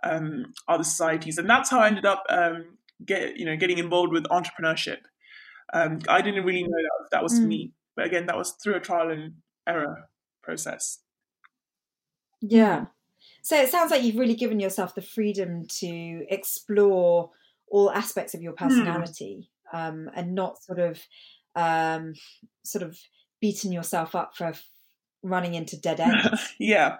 [0.03, 4.11] um, other societies, and that's how I ended up um, get you know getting involved
[4.11, 4.99] with entrepreneurship.
[5.73, 7.47] Um, I didn't really know that that was mm.
[7.47, 9.33] me, but again, that was through a trial and
[9.67, 10.09] error
[10.41, 10.99] process.
[12.41, 12.85] Yeah.
[13.41, 17.31] So it sounds like you've really given yourself the freedom to explore
[17.69, 18.65] all aspects of your hmm.
[18.65, 20.07] personality mm.
[20.15, 21.01] and not sort of
[21.57, 22.13] um,
[22.63, 22.97] sort of
[23.41, 24.53] beating yourself up for
[25.23, 26.53] running into dead ends.
[26.59, 26.97] yeah,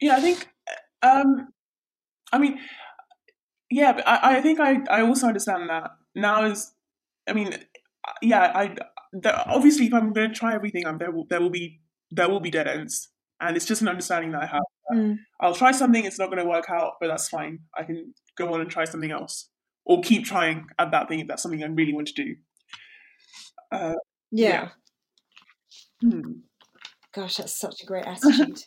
[0.00, 0.16] yeah.
[0.16, 0.48] I think.
[1.02, 1.48] Um,
[2.32, 2.58] I mean,
[3.70, 6.72] yeah, but I, I think I, I also understand that now is.
[7.28, 7.54] I mean,
[8.20, 8.74] yeah, I
[9.46, 12.40] obviously if I'm going to try everything, I'm, there will there will be there will
[12.40, 13.08] be dead ends,
[13.40, 14.62] and it's just an understanding that I have.
[14.92, 15.18] Mm.
[15.40, 17.60] I'll try something, it's not going to work out, but that's fine.
[17.76, 19.48] I can go on and try something else,
[19.84, 22.36] or keep trying at that thing if that's something I really want to do.
[23.72, 23.94] Uh,
[24.30, 24.68] yeah.
[26.00, 26.10] yeah.
[26.10, 26.32] Hmm.
[27.14, 28.60] Gosh, that's such a great attitude.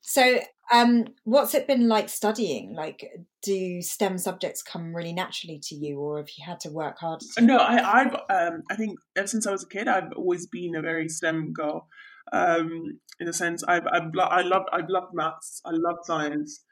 [0.00, 0.40] so,
[0.72, 2.74] um, what's it been like studying?
[2.74, 3.08] Like,
[3.42, 7.20] do STEM subjects come really naturally to you, or have you had to work hard?
[7.20, 10.46] To- no, I, I've, um, I think ever since I was a kid, I've always
[10.46, 11.88] been a very STEM girl.
[12.32, 15.62] Um, in a sense, I've, I've, I love, I've loved maths.
[15.64, 16.64] I love science,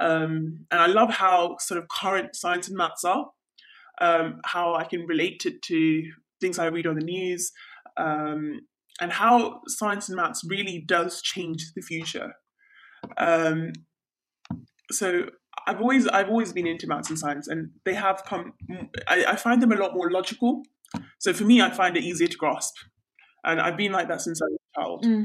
[0.00, 3.26] um, and I love how sort of current science and maths are.
[4.00, 6.02] Um, how I can relate it to
[6.44, 7.52] things I read on the news,
[7.96, 8.60] um,
[9.00, 12.34] and how science and maths really does change the future.
[13.18, 13.72] Um,
[14.90, 15.26] so
[15.66, 18.52] I've always I've always been into maths and science, and they have come.
[19.08, 20.62] I, I, find them a lot more logical.
[21.18, 22.74] So for me, I find it easier to grasp,
[23.44, 25.04] and I've been like that since I was a child.
[25.04, 25.24] Mm.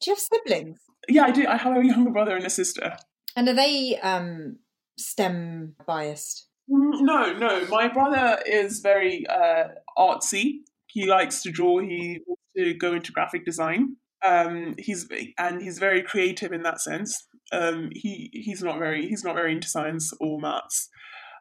[0.00, 0.78] Do you have siblings?
[1.08, 1.46] Yeah, I do.
[1.46, 2.96] I have a younger brother and a sister.
[3.36, 4.58] And are they um,
[4.98, 6.48] STEM biased?
[6.70, 7.66] Mm, no, no.
[7.66, 10.60] My brother is very uh, artsy.
[10.86, 11.80] He likes to draw.
[11.80, 13.96] He wants to go into graphic design.
[14.26, 17.26] Um, he's and he's very creative in that sense.
[17.52, 20.88] Um, he he's not very he's not very into science or maths.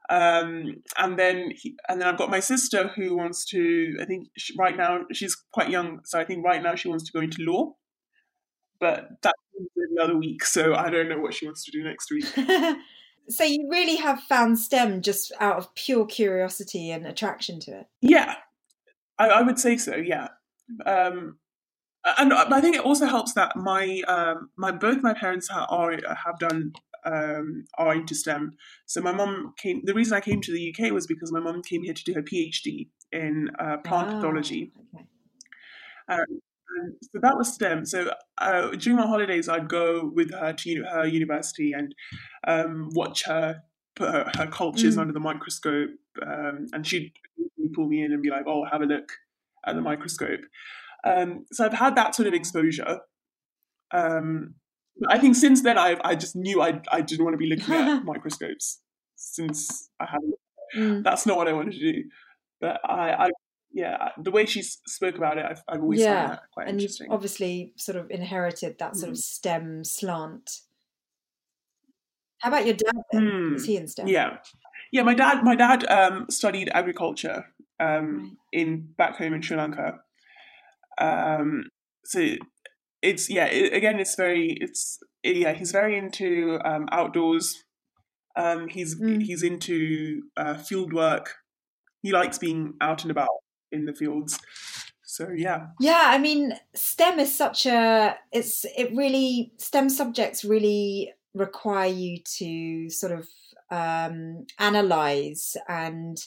[0.09, 3.97] Um, and then he, and then I've got my sister who wants to.
[4.01, 7.05] I think she, right now she's quite young, so I think right now she wants
[7.05, 7.75] to go into law.
[8.79, 9.39] But that's
[9.91, 12.25] another week, so I don't know what she wants to do next week.
[13.29, 17.87] so you really have found STEM just out of pure curiosity and attraction to it.
[18.01, 18.35] Yeah,
[19.17, 19.95] I, I would say so.
[19.95, 20.29] Yeah,
[20.85, 21.37] um,
[22.17, 25.91] and I think it also helps that my um, my both my parents are
[26.25, 26.73] have done
[27.05, 28.53] um, are into STEM.
[28.85, 29.81] So my mom came.
[29.83, 32.13] The reason I came to the UK was because my mom came here to do
[32.13, 34.71] her PhD in uh, plant oh, pathology.
[34.95, 35.05] Okay.
[36.09, 36.41] Um,
[37.01, 37.85] so that was STEM.
[37.85, 41.93] So uh, during my holidays, I'd go with her to her university and
[42.47, 43.63] um, watch her
[43.95, 45.01] put her, her cultures mm.
[45.01, 47.13] under the microscope, um, and she'd
[47.73, 49.11] pull me in and be like, "Oh, have a look
[49.65, 50.41] at the microscope."
[51.03, 52.99] Um, so I've had that sort of exposure.
[53.91, 54.55] Um,
[55.07, 57.73] I think since then, I I just knew I I didn't want to be looking
[57.73, 58.79] at microscopes.
[59.15, 60.21] Since I had,
[60.75, 61.03] mm.
[61.03, 62.03] that's not what I wanted to do.
[62.59, 63.29] But I, I
[63.73, 66.27] yeah, the way she spoke about it, I've, I've always yeah.
[66.27, 67.05] found that quite and interesting.
[67.05, 69.13] you've obviously sort of inherited that sort mm.
[69.13, 70.59] of STEM slant.
[72.37, 72.95] How about your dad?
[73.11, 73.21] Then?
[73.23, 73.55] Mm.
[73.55, 74.07] Is he in STEM?
[74.07, 74.37] Yeah,
[74.91, 75.01] yeah.
[75.01, 77.45] My dad, my dad um, studied agriculture
[77.79, 78.61] um, right.
[78.61, 79.99] in back home in Sri Lanka.
[80.99, 81.63] Um,
[82.05, 82.35] so
[83.01, 83.45] it's yeah.
[83.45, 85.53] It, again, it's very it's yeah.
[85.53, 87.63] He's very into um, outdoors.
[88.35, 89.23] Um, he's mm.
[89.23, 91.37] he's into uh, field work.
[92.03, 93.29] He likes being out and about
[93.73, 94.39] in the fields.
[95.03, 95.67] So yeah.
[95.79, 102.19] Yeah, I mean, STEM is such a it's it really STEM subjects really require you
[102.37, 103.27] to sort of
[103.69, 106.17] um, analyze and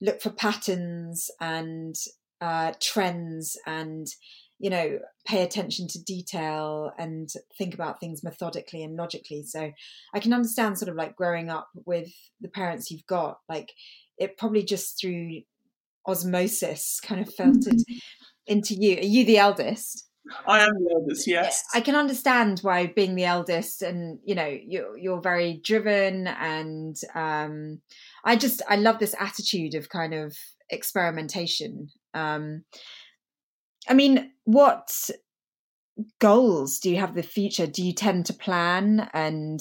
[0.00, 1.94] look for patterns and
[2.40, 4.06] uh, trends and
[4.58, 9.70] you know pay attention to detail and think about things methodically and logically so
[10.14, 13.70] i can understand sort of like growing up with the parents you've got like
[14.16, 15.42] it probably just through
[16.06, 17.98] osmosis kind of filtered mm-hmm.
[18.46, 18.98] into you.
[18.98, 20.06] Are you the eldest?
[20.46, 21.64] I am the eldest, yes.
[21.74, 26.96] I can understand why being the eldest and you know you're you're very driven and
[27.14, 27.80] um
[28.24, 30.36] I just I love this attitude of kind of
[30.68, 31.88] experimentation.
[32.14, 32.64] Um
[33.88, 34.90] I mean, what
[36.18, 37.66] goals do you have the future?
[37.66, 39.60] Do you tend to plan and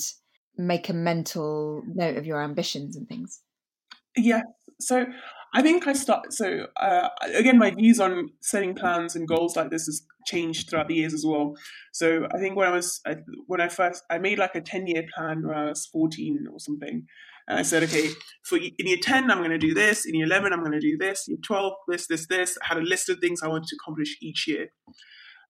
[0.58, 3.42] make a mental note of your ambitions and things?
[4.18, 4.42] Yeah.
[4.80, 5.06] So
[5.56, 6.34] I think I start.
[6.34, 10.90] So uh, again, my views on setting plans and goals like this has changed throughout
[10.90, 11.54] the years as well.
[11.94, 13.02] So I think when I was
[13.48, 16.60] when I first I made like a ten year plan when I was fourteen or
[16.60, 17.08] something,
[17.48, 18.10] and I said, okay,
[18.44, 20.80] for in year ten I'm going to do this, in year eleven I'm going to
[20.82, 22.58] do this, year twelve this this this.
[22.62, 24.68] I had a list of things I wanted to accomplish each year.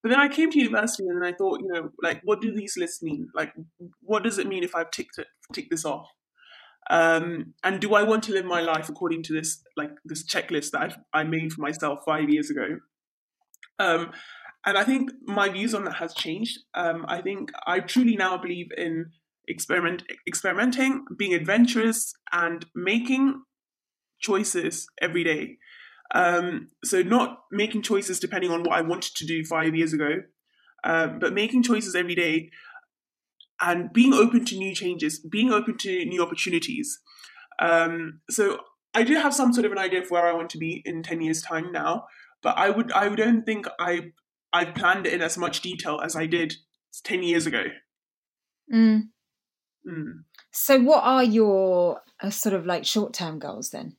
[0.04, 2.76] But then I came to university and I thought, you know, like what do these
[2.78, 3.28] lists mean?
[3.34, 3.54] Like
[4.02, 6.06] what does it mean if I've ticked it, ticked this off?
[6.90, 10.72] Um, and do I want to live my life according to this like this checklist
[10.72, 12.80] that I, I made for myself five years ago?
[13.80, 14.12] Um,
[14.66, 16.60] and I think my views on that has changed.
[16.74, 19.12] Um, I think I truly now believe in
[19.48, 23.44] experiment, experimenting, being adventurous, and making
[24.20, 25.58] choices every day.
[26.14, 30.22] Um, so not making choices depending on what I wanted to do five years ago,
[30.84, 32.50] um, but making choices every day
[33.62, 37.00] and being open to new changes, being open to new opportunities.
[37.60, 38.60] Um, so
[38.94, 41.04] I do have some sort of an idea of where I want to be in
[41.04, 42.06] ten years' time now,
[42.42, 44.12] but I would I don't think I
[44.54, 46.56] I planned it in as much detail as I did
[47.04, 47.64] ten years ago.
[48.74, 49.10] Mm.
[49.88, 50.24] Mm.
[50.52, 53.96] So, what are your uh, sort of like short term goals then?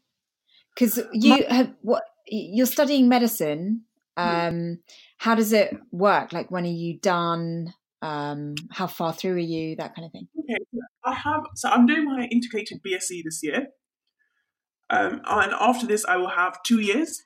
[0.75, 3.83] Because you My- have what you're studying medicine.
[4.19, 4.79] Um,
[5.19, 6.33] How does it work?
[6.33, 7.75] Like, when are you done?
[8.07, 10.29] Um, how far through are you, that kind of thing?
[10.39, 10.59] Okay,
[11.05, 11.43] I have.
[11.55, 13.69] So I'm doing my integrated BSc this year,
[14.91, 17.25] um, and after this, I will have two years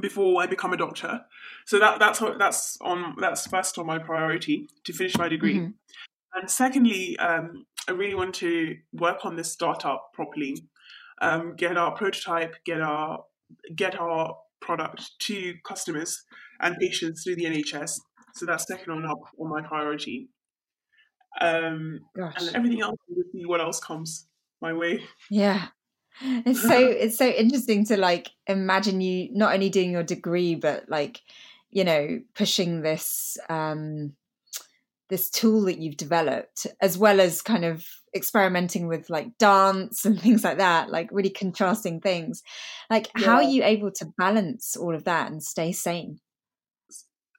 [0.00, 1.22] before I become a doctor.
[1.66, 6.38] So that that's that's on that's first on my priority to finish my degree, mm-hmm.
[6.38, 10.68] and secondly, um, I really want to work on this startup properly,
[11.22, 13.24] um, get our prototype, get our
[13.74, 16.24] get our product to customers
[16.60, 17.98] and patients through the NHS
[18.34, 20.28] so that's second on up on my priority.
[21.40, 24.26] Um, and everything else, we'll see what else comes
[24.60, 25.02] my way.
[25.30, 25.66] Yeah.
[26.22, 30.84] It's so it's so interesting to like imagine you not only doing your degree but
[30.88, 31.20] like
[31.70, 34.12] you know pushing this um
[35.10, 37.84] this tool that you've developed as well as kind of
[38.16, 42.42] experimenting with like dance and things like that like really contrasting things
[42.90, 43.26] like yeah.
[43.26, 46.18] how are you able to balance all of that and stay sane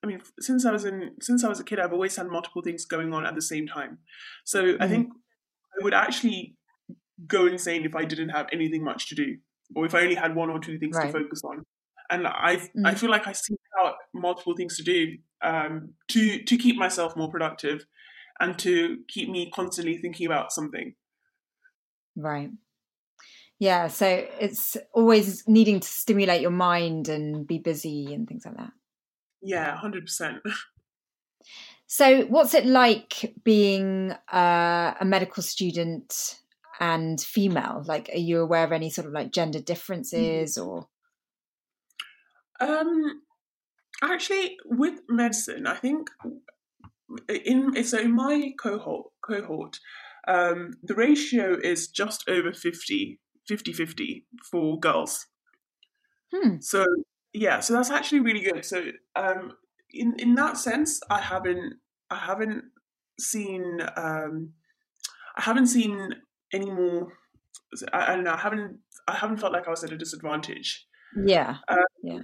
[0.06, 2.62] I mean, since I was in since I was a kid, I've always had multiple
[2.62, 3.98] things going on at the same time.
[4.44, 4.78] So mm.
[4.80, 6.56] I think I would actually
[7.26, 9.38] go insane if I didn't have anything much to do,
[9.76, 11.08] or if I only had one or two things right.
[11.08, 11.64] to focus on.
[12.12, 12.86] And I mm.
[12.86, 17.18] I feel like I seek out multiple things to do um, to to keep myself
[17.18, 17.88] more productive
[18.40, 20.94] and to keep me constantly thinking about something.
[22.16, 22.52] Right.
[23.58, 24.06] Yeah, so
[24.40, 28.72] it's always needing to stimulate your mind and be busy and things like that.
[29.46, 30.40] Yeah, 100%.
[31.88, 36.40] So, what's it like being uh, a medical student
[36.80, 37.84] and female?
[37.86, 40.88] Like, are you aware of any sort of like gender differences or?
[42.60, 43.22] Um,
[44.02, 46.10] actually, with medicine, I think
[47.30, 49.80] in so in my cohort cohort,
[50.28, 55.28] um, the ratio is just over 50, 50-50 for girls.
[56.34, 56.56] Hmm.
[56.62, 56.84] So
[57.36, 58.64] yeah, so that's actually really good.
[58.64, 59.54] So um,
[59.92, 61.76] in in that sense, I haven't
[62.10, 62.64] I haven't
[63.20, 64.54] seen um,
[65.36, 66.16] I haven't seen
[66.54, 67.12] any more.
[67.92, 68.34] I, I, don't know.
[68.34, 70.88] I haven't I haven't felt like I was at a disadvantage.
[71.26, 71.58] Yeah.
[71.68, 72.20] Um, yeah.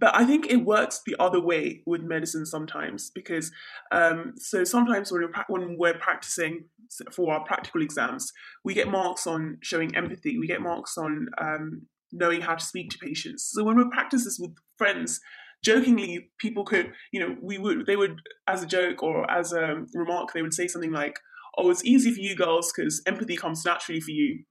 [0.00, 3.50] But I think it works the other way with medicine sometimes because
[3.90, 6.64] um, so sometimes when we're, when we're practicing
[7.10, 8.32] for our practical exams,
[8.64, 10.38] we get marks on showing empathy.
[10.38, 13.50] We get marks on um, knowing how to speak to patients.
[13.52, 15.20] So when we practice this with friends,
[15.64, 19.84] jokingly, people could, you know, we would, they would, as a joke or as a
[19.94, 21.18] remark, they would say something like,
[21.56, 24.44] "Oh, it's easy for you girls because empathy comes naturally for you,"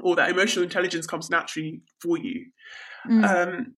[0.00, 2.46] or that emotional intelligence comes naturally for you.
[3.08, 3.24] Mm.
[3.24, 3.74] Um,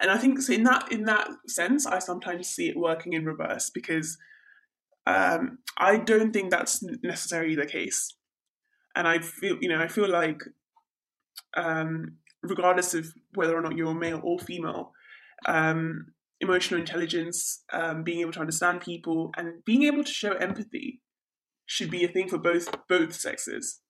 [0.00, 3.24] and I think so in that in that sense, I sometimes see it working in
[3.24, 4.18] reverse because
[5.06, 8.14] um, I don't think that's necessarily the case,
[8.96, 10.42] and I feel you know I feel like
[11.56, 14.92] um, regardless of whether or not you're male or female,
[15.46, 16.06] um,
[16.40, 21.00] emotional intelligence, um, being able to understand people, and being able to show empathy
[21.66, 23.80] should be a thing for both both sexes.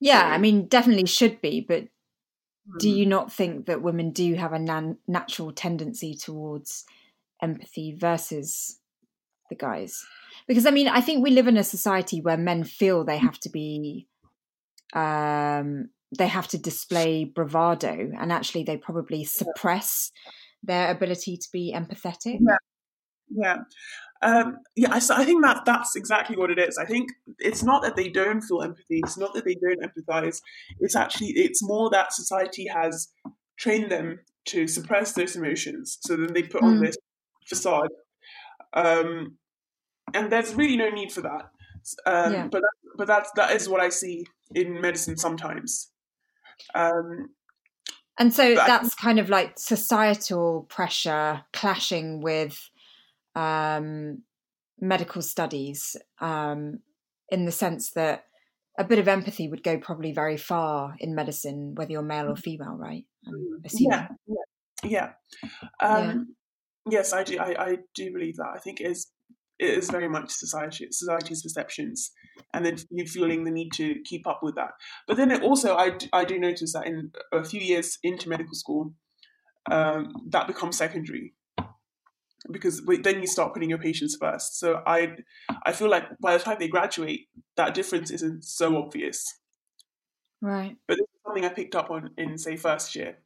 [0.00, 2.78] Yeah, so, I mean, definitely should be, but mm.
[2.78, 6.84] do you not think that women do have a nan- natural tendency towards
[7.42, 8.78] empathy versus
[9.50, 10.04] the guys?
[10.46, 13.38] Because I mean, I think we live in a society where men feel they have
[13.40, 14.06] to be
[14.92, 20.10] um, they have to display bravado and actually they probably suppress
[20.62, 22.38] their ability to be empathetic.
[22.40, 22.56] Yeah.
[23.28, 23.56] Yeah.
[24.22, 26.78] Um, yeah I, I think that that's exactly what it is.
[26.78, 30.40] I think it's not that they don't feel empathy it's not that they don't empathize
[30.80, 33.08] it's actually it's more that society has
[33.58, 36.66] trained them to suppress those emotions so then they put mm.
[36.66, 36.96] on this
[37.46, 37.88] facade.
[38.72, 39.36] Um,
[40.14, 41.50] and there's really no need for that.
[42.06, 42.48] Um, yeah.
[42.50, 45.92] but that, but that's that is what i see in medicine sometimes
[46.74, 47.28] um,
[48.18, 52.58] and so that's kind of like societal pressure clashing with
[53.34, 54.22] um,
[54.80, 56.80] medical studies um,
[57.30, 58.24] in the sense that
[58.78, 62.36] a bit of empathy would go probably very far in medicine, whether you're male or
[62.36, 63.04] female, right?
[63.74, 64.34] Yeah, yeah,
[64.84, 65.12] yeah.
[65.80, 66.04] Um,
[66.86, 66.98] yeah.
[66.98, 67.38] Yes, I do.
[67.38, 68.52] I, I do believe that.
[68.54, 69.08] I think it is
[69.58, 72.10] it is very much society society's perceptions
[72.52, 74.72] and then you feeling the need to keep up with that.
[75.06, 78.54] But then it also I, I do notice that in a few years into medical
[78.54, 78.94] school
[79.70, 81.34] um, that becomes secondary.
[82.50, 84.60] Because then you start putting your patients first.
[84.60, 85.16] So i
[85.64, 89.24] i feel like by the time they graduate that difference isn't so obvious.
[90.40, 90.76] Right.
[90.86, 93.18] But this is something i picked up on in say first year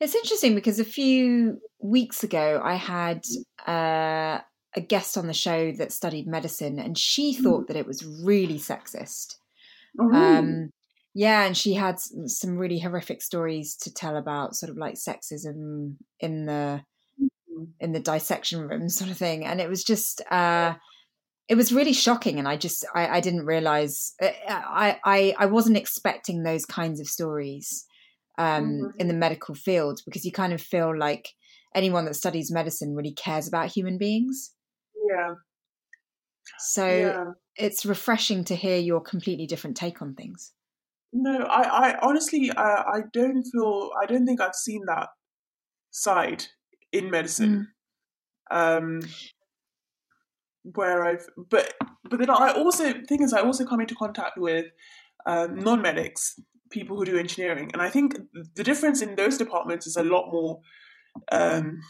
[0.00, 3.24] it's interesting because a few weeks ago I had
[3.66, 4.40] uh,
[4.76, 7.42] a guest on the show that studied medicine, and she mm.
[7.42, 9.34] thought that it was really sexist.
[9.98, 10.12] Oh.
[10.12, 10.70] Um,
[11.14, 15.96] yeah, and she had some really horrific stories to tell about sort of like sexism
[16.20, 16.82] in the
[17.20, 17.66] mm.
[17.80, 20.22] in the dissection room sort of thing, and it was just.
[20.30, 20.74] Uh,
[21.48, 25.46] it was really shocking and i just i, I didn't realize uh, I, I i
[25.46, 27.86] wasn't expecting those kinds of stories
[28.38, 29.00] um, mm-hmm.
[29.00, 31.28] in the medical field because you kind of feel like
[31.74, 34.52] anyone that studies medicine really cares about human beings.
[35.10, 35.34] Yeah.
[36.58, 37.24] So yeah.
[37.56, 40.52] it's refreshing to hear your completely different take on things.
[41.12, 45.08] No, I, I honestly, I, I don't feel, I don't think I've seen that
[45.90, 46.44] side
[46.92, 47.68] in medicine.
[48.50, 48.78] Mm.
[48.78, 49.00] Um,
[50.62, 51.74] where I've, but,
[52.08, 54.66] but then I also, thing is, I also come into contact with
[55.26, 56.38] um, non medics
[56.70, 57.70] people who do engineering.
[57.72, 58.16] And I think
[58.54, 60.60] the difference in those departments is a lot more
[61.32, 61.80] um,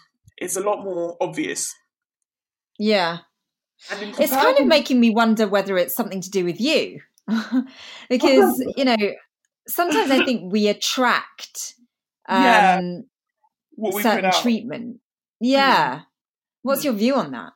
[0.41, 1.74] is a lot more obvious.
[2.79, 3.18] Yeah.
[3.91, 7.01] It's kind of making me wonder whether it's something to do with you.
[8.09, 8.97] because, you know,
[9.66, 11.74] sometimes I think we attract
[12.29, 13.05] um,
[13.76, 14.01] yeah.
[14.01, 15.01] certain treatment.
[15.41, 15.97] Yeah.
[15.97, 16.05] Mm.
[16.62, 17.53] What's your view on that?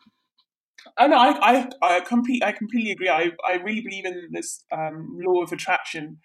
[0.99, 3.09] I know I I I, complete, I completely agree.
[3.09, 6.19] I, I really believe in this um, law of attraction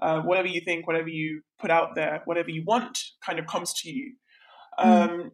[0.00, 3.72] uh, whatever you think, whatever you put out there, whatever you want, kind of comes
[3.74, 4.14] to you.
[4.78, 4.86] Mm.
[4.86, 5.30] Um,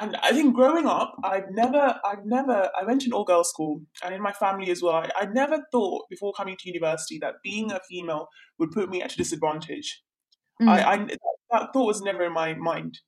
[0.00, 3.48] and I think growing up, I've never, I've never, I went to an all girls
[3.48, 4.94] school, and in my family as well.
[4.94, 8.28] I, I never thought before coming to university that being a female
[8.58, 10.02] would put me at a disadvantage.
[10.62, 10.68] Mm.
[10.68, 11.06] I, I,
[11.50, 12.98] that thought was never in my mind.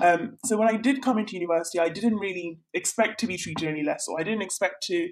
[0.00, 3.68] Um, so when I did come into university, I didn't really expect to be treated
[3.68, 5.08] any less, or I didn't expect to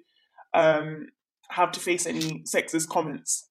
[0.54, 1.08] um,
[1.50, 3.48] have to face any sexist comments.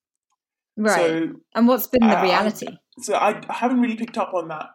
[0.78, 0.96] Right.
[0.96, 2.68] So, and what's been the reality?
[3.00, 4.68] so I, I haven't really picked up on that,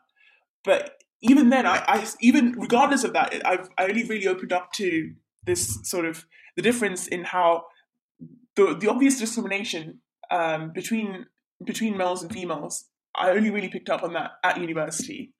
[0.65, 4.73] but even then, I, I even regardless of that, I've I only really opened up
[4.73, 6.27] to this sort of
[6.57, 7.67] the difference in how
[8.57, 10.01] the the obvious discrimination
[10.31, 11.27] um, between
[11.65, 12.87] between males and females.
[13.15, 15.33] I only really picked up on that at university.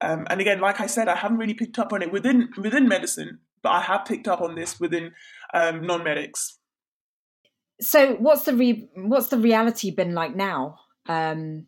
[0.00, 2.88] Um, and again, like I said, I haven't really picked up on it within within
[2.88, 5.12] medicine, but I have picked up on this within
[5.52, 6.58] um, non medics.
[7.80, 10.78] So, what's the re- what's the reality been like now?
[11.08, 11.66] Um,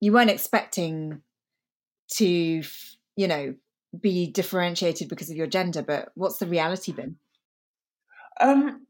[0.00, 1.20] you weren't expecting
[2.14, 2.62] to,
[3.16, 3.54] you know,
[3.98, 7.16] be differentiated because of your gender, but what's the reality been?
[8.40, 8.86] Um,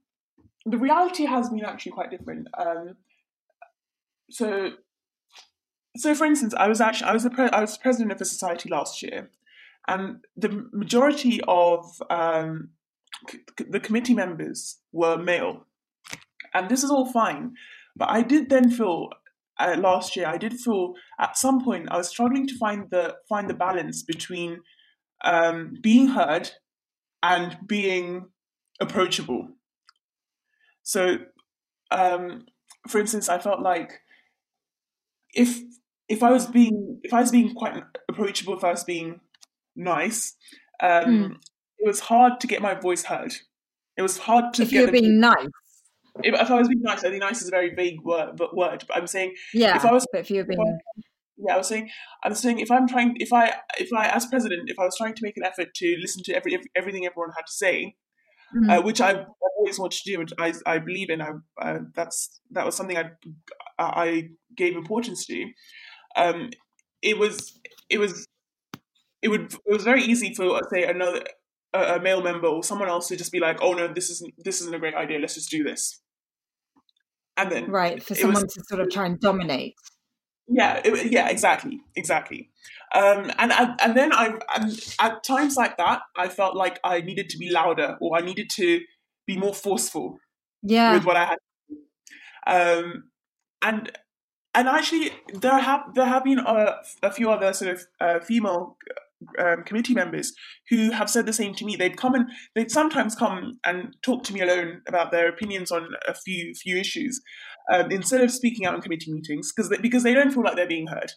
[0.66, 2.48] the reality has been actually quite different.
[2.56, 2.96] Um,
[4.30, 4.70] so,
[5.96, 8.24] so for instance, I was actually I was the pre- I was president of a
[8.24, 9.30] society last year,
[9.88, 12.70] and the majority of um,
[13.28, 15.66] c- the committee members were male,
[16.54, 17.54] and this is all fine.
[17.96, 19.10] But I did then feel
[19.60, 23.16] uh, last year, I did feel at some point I was struggling to find the
[23.28, 24.60] find the balance between
[25.22, 26.50] um, being heard
[27.22, 28.28] and being
[28.80, 29.48] approachable.
[30.82, 31.18] So,
[31.90, 32.46] um,
[32.88, 34.00] for instance, I felt like
[35.34, 35.60] if
[36.08, 39.20] if I was being if I was being quite approachable, if I was being
[39.76, 40.34] nice,
[40.82, 41.30] um, mm.
[41.78, 43.34] it was hard to get my voice heard.
[43.96, 44.62] It was hard to.
[44.62, 45.48] If you're being nice,
[46.22, 48.56] if, if, I was being nice, I think nice is a very vague word, but
[48.56, 48.84] word.
[48.86, 49.76] But I'm saying, yeah.
[49.76, 50.78] If I was, but if you're being,
[51.36, 51.90] yeah, I was saying,
[52.22, 54.96] I was saying, if I'm trying, if I, if I, as president, if I was
[54.96, 57.94] trying to make an effort to listen to every, every everything everyone had to say,
[58.54, 58.70] mm-hmm.
[58.70, 59.26] uh, which I've
[59.58, 61.30] always wanted to do, which I, I believe in, I,
[61.60, 63.10] uh, that's that was something I,
[63.78, 65.46] I gave importance to.
[66.16, 66.50] Um,
[67.02, 67.58] it was,
[67.88, 68.26] it was,
[69.22, 71.22] it would, it was very easy for say another
[71.72, 74.34] a, a, male member or someone else to just be like, "Oh no, this isn't
[74.38, 75.18] this isn't a great idea.
[75.18, 76.00] Let's just do this."
[77.36, 79.74] And then right for someone was, to sort of try and dominate.
[80.48, 82.50] Yeah, it, yeah, exactly, exactly.
[82.94, 87.30] Um, and and then I and at times like that, I felt like I needed
[87.30, 88.80] to be louder or I needed to
[89.26, 90.18] be more forceful.
[90.62, 91.38] Yeah, with what I had.
[92.46, 93.04] Um,
[93.62, 93.92] and
[94.54, 98.76] and actually, there have there have been a, a few other sort of uh, female
[99.38, 100.32] um, committee members
[100.68, 101.76] who have said the same to me.
[101.76, 105.88] They'd come and they'd sometimes come and talk to me alone about their opinions on
[106.08, 107.20] a few few issues
[107.72, 110.56] um, instead of speaking out in committee meetings because they, because they don't feel like
[110.56, 111.12] they're being heard.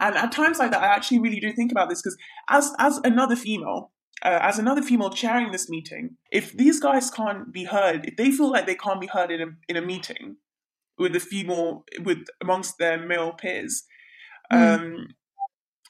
[0.00, 2.16] And at times like that, I actually really do think about this because
[2.48, 3.92] as as another female,
[4.24, 8.30] uh, as another female chairing this meeting, if these guys can't be heard, if they
[8.30, 10.36] feel like they can't be heard in a in a meeting
[10.98, 13.84] with a female with amongst their male peers,
[14.52, 14.78] mm.
[14.78, 15.06] um,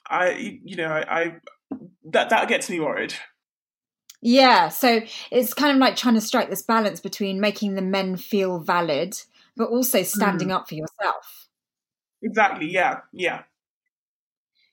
[0.09, 1.35] I you know I, I
[2.11, 3.13] that that gets me worried.
[4.21, 5.01] Yeah, so
[5.31, 9.15] it's kind of like trying to strike this balance between making the men feel valid,
[9.55, 10.53] but also standing mm.
[10.55, 11.47] up for yourself.
[12.23, 12.71] Exactly.
[12.71, 13.01] Yeah.
[13.13, 13.43] Yeah.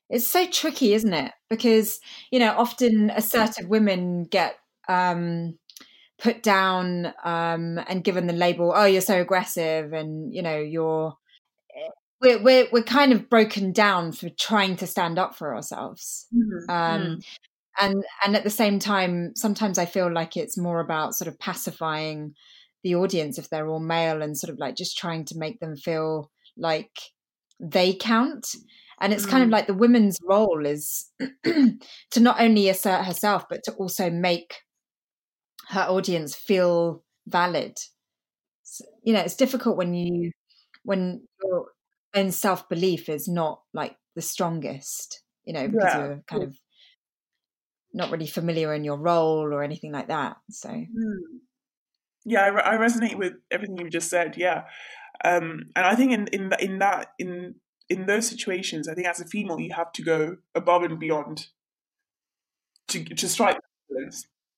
[0.09, 1.33] It's so tricky, isn't it?
[1.51, 4.57] Because you know, often assertive women get
[4.89, 5.59] um,
[6.19, 11.17] put down um, and given the label, "Oh, you're so aggressive," and you know, you're
[12.21, 16.71] we're, we're we're kind of broken down for trying to stand up for ourselves mm-hmm.
[16.71, 17.25] um, mm.
[17.81, 21.39] and and at the same time sometimes i feel like it's more about sort of
[21.39, 22.35] pacifying
[22.83, 25.77] the audience if they're all male and sort of like just trying to make them
[25.77, 26.91] feel like
[27.61, 28.47] they count
[29.01, 29.31] and it's mm.
[29.31, 29.53] kind of mm.
[29.53, 31.11] like the women's role is
[31.45, 34.57] to not only assert herself but to also make
[35.69, 37.79] her audience feel valid
[38.63, 40.31] so, you know it's difficult when you
[40.85, 41.67] when you're
[42.15, 45.99] and self belief is not like the strongest, you know, because yeah.
[45.99, 46.57] you're kind of
[47.93, 50.37] not really familiar in your role or anything like that.
[50.51, 50.87] So, mm.
[52.25, 54.37] yeah, I, re- I, resonate with everything you just said.
[54.37, 54.65] Yeah,
[55.25, 57.57] um, and I think in in in that in
[57.89, 61.49] in those situations, I think as a female, you have to go above and beyond
[62.89, 63.59] to to strike.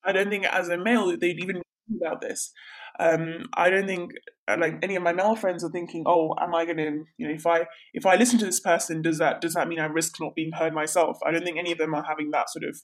[0.04, 2.52] I don't think as a male they'd even think about this.
[2.98, 4.12] Um, I don't think
[4.48, 7.28] uh, like any of my male friends are thinking, "Oh, am I going to, you
[7.28, 9.86] know, if I if I listen to this person, does that does that mean I
[9.86, 12.64] risk not being heard myself?" I don't think any of them are having that sort
[12.64, 12.76] of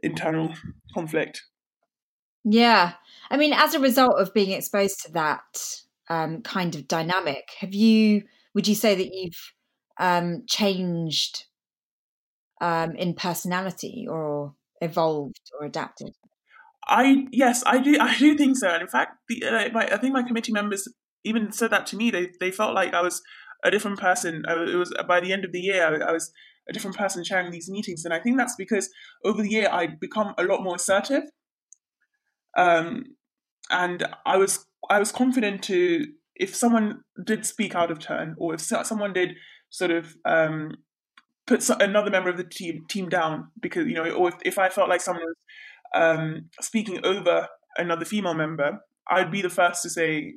[0.00, 0.54] internal
[0.94, 1.42] conflict.
[2.44, 2.92] Yeah,
[3.30, 7.74] I mean, as a result of being exposed to that um, kind of dynamic, have
[7.74, 8.22] you?
[8.54, 9.52] Would you say that you've
[9.98, 11.44] um, changed
[12.60, 16.14] um, in personality or evolved or adapted?
[16.86, 17.98] I yes, I do.
[18.00, 18.68] I do think so.
[18.68, 20.88] And in fact, the, uh, my, I think my committee members
[21.24, 22.10] even said that to me.
[22.10, 23.22] They they felt like I was
[23.64, 24.44] a different person.
[24.46, 26.32] it was by the end of the year, I, I was
[26.68, 28.88] a different person chairing these meetings, and I think that's because
[29.24, 31.24] over the year I'd become a lot more assertive.
[32.56, 33.04] Um,
[33.70, 36.06] and I was I was confident to
[36.36, 39.34] if someone did speak out of turn, or if someone did
[39.70, 40.76] sort of um,
[41.46, 44.68] put another member of the team team down because you know, or if, if I
[44.68, 45.36] felt like someone was
[45.94, 50.34] um, speaking over another female member, I'd be the first to say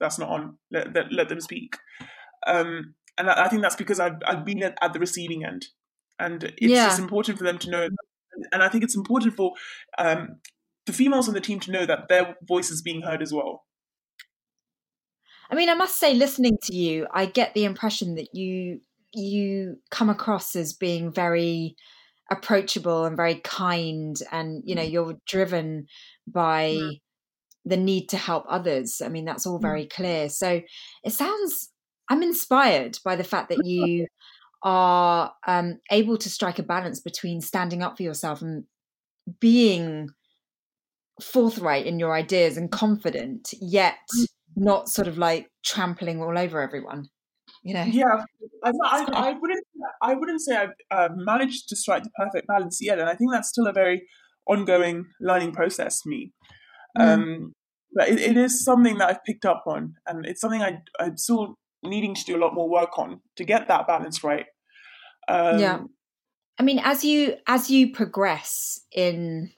[0.00, 0.58] that's not on.
[0.70, 1.76] Let, let, let them speak.
[2.46, 5.66] Um, and I, I, think that's because I've, I've been at, at the receiving end,
[6.18, 6.86] and it's yeah.
[6.86, 7.88] just important for them to know.
[8.52, 9.52] And I think it's important for
[9.98, 10.36] um,
[10.86, 13.64] the females on the team to know that their voice is being heard as well.
[15.50, 18.80] I mean, I must say, listening to you, I get the impression that you
[19.14, 21.76] you come across as being very
[22.30, 24.90] approachable and very kind, and you know, mm.
[24.90, 25.86] you're driven
[26.26, 26.90] by yeah.
[27.64, 29.00] the need to help others.
[29.04, 29.62] I mean, that's all mm.
[29.62, 30.28] very clear.
[30.28, 30.62] So
[31.04, 31.70] it sounds.
[32.08, 34.06] I'm inspired by the fact that you
[34.62, 38.64] are um, able to strike a balance between standing up for yourself and
[39.40, 40.08] being
[41.22, 44.26] forthright in your ideas and confident, yet mm.
[44.56, 47.08] not sort of like trampling all over everyone.
[47.62, 47.84] You know?
[47.84, 48.24] Yeah,
[48.64, 49.65] I, I, I wouldn't.
[50.02, 53.32] I wouldn't say I've uh, managed to strike the perfect balance yet, and I think
[53.32, 54.06] that's still a very
[54.46, 56.32] ongoing learning process for me.
[56.98, 57.02] Mm.
[57.02, 57.52] Um,
[57.94, 61.16] but it, it is something that I've picked up on, and it's something I, I'm
[61.16, 64.46] still needing to do a lot more work on to get that balance right.
[65.28, 65.80] Um, yeah,
[66.58, 69.50] I mean, as you as you progress in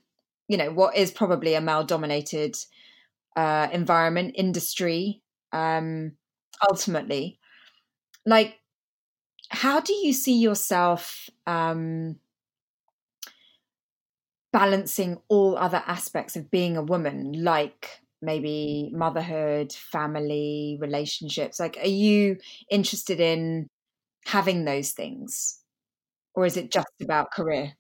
[0.49, 2.57] you know what is probably a male dominated
[3.37, 6.13] uh, environment industry um,
[6.69, 7.39] ultimately
[8.27, 8.58] like
[9.51, 12.17] how do you see yourself um,
[14.53, 21.87] balancing all other aspects of being a woman like maybe motherhood family relationships like are
[21.87, 22.37] you
[22.71, 23.69] interested in
[24.27, 25.61] having those things
[26.35, 27.75] or is it just about career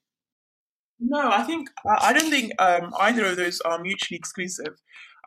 [1.01, 4.75] no, I think I don't think um, either of those are mutually exclusive.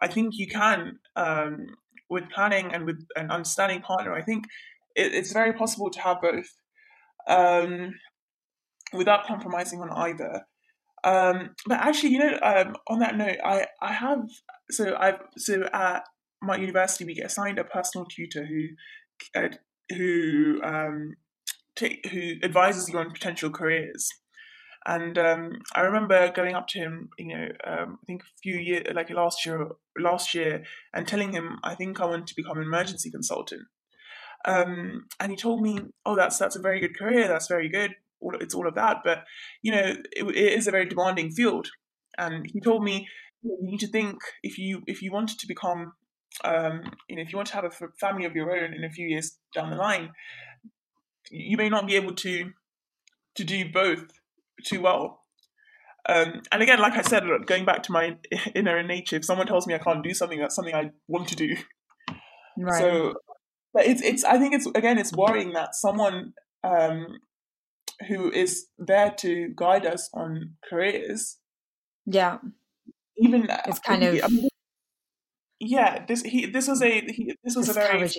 [0.01, 1.67] I think you can, um,
[2.09, 4.13] with planning and with an understanding partner.
[4.13, 4.45] I think
[4.95, 6.49] it, it's very possible to have both,
[7.27, 7.93] um,
[8.93, 10.45] without compromising on either.
[11.03, 14.29] Um, but actually, you know, um, on that note, I I have
[14.69, 16.03] so I so at
[16.41, 18.67] my university we get assigned a personal tutor who
[19.35, 19.49] uh,
[19.95, 21.15] who um,
[21.75, 24.09] t- who advises you on potential careers.
[24.85, 28.55] And um, I remember going up to him, you know, um, I think a few
[28.55, 29.69] years, like last year,
[29.99, 30.63] last year,
[30.93, 33.61] and telling him I think I want to become an emergency consultant.
[34.45, 37.27] Um, and he told me, "Oh, that's that's a very good career.
[37.27, 37.95] That's very good.
[38.39, 39.23] It's all of that, but
[39.61, 41.69] you know, it, it is a very demanding field."
[42.17, 43.07] And he told me,
[43.43, 45.93] "You need to think if you if you wanted to become,
[46.43, 48.89] um, you know, if you want to have a family of your own in a
[48.89, 50.11] few years down the line,
[51.29, 52.51] you may not be able to
[53.35, 54.05] to do both
[54.65, 55.21] too well.
[56.09, 58.17] Um, and again, like I said, going back to my
[58.55, 61.35] inner nature, if someone tells me I can't do something, that's something I want to
[61.35, 61.55] do.
[62.57, 62.79] Right.
[62.79, 63.13] So,
[63.73, 64.23] but it's it's.
[64.23, 67.19] I think it's again, it's worrying that someone um,
[68.07, 71.37] who is there to guide us on careers,
[72.05, 72.39] yeah,
[73.17, 74.23] even it's kind of.
[74.23, 74.49] I mean,
[75.59, 78.09] yeah, this he this was a he, this was a very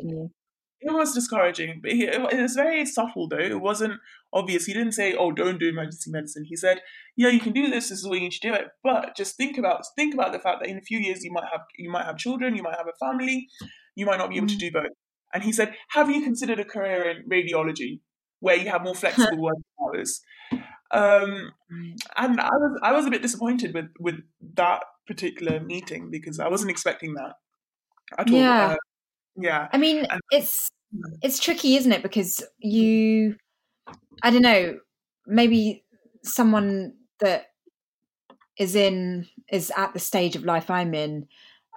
[0.82, 3.38] it was discouraging, but he, it was very subtle though.
[3.38, 4.00] It wasn't
[4.32, 4.66] obvious.
[4.66, 6.80] He didn't say, "Oh, don't do emergency medicine." He said,
[7.16, 7.88] "Yeah, you can do this.
[7.88, 10.40] This is what you need to do it." But just think about think about the
[10.40, 12.76] fact that in a few years you might have you might have children, you might
[12.76, 13.48] have a family,
[13.94, 14.60] you might not be able to mm.
[14.60, 14.92] do both.
[15.32, 18.00] And he said, "Have you considered a career in radiology
[18.40, 20.20] where you have more flexible working hours?"
[20.90, 21.52] Um,
[22.16, 24.16] and I was I was a bit disappointed with with
[24.54, 27.34] that particular meeting because I wasn't expecting that
[28.18, 28.36] at all.
[28.36, 28.66] Yeah.
[28.66, 28.76] Uh,
[29.36, 29.68] yeah.
[29.72, 30.70] I mean, and, it's
[31.22, 32.02] it's tricky, isn't it?
[32.02, 33.36] Because you,
[34.22, 34.78] I don't know,
[35.26, 35.84] maybe
[36.22, 37.46] someone that
[38.58, 41.26] is in is at the stage of life I'm in,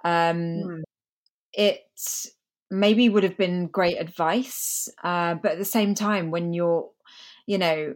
[0.04, 0.82] um, mm.
[1.52, 1.80] it
[2.70, 6.90] maybe would have been great advice, uh, but at the same time, when you're,
[7.46, 7.94] you know,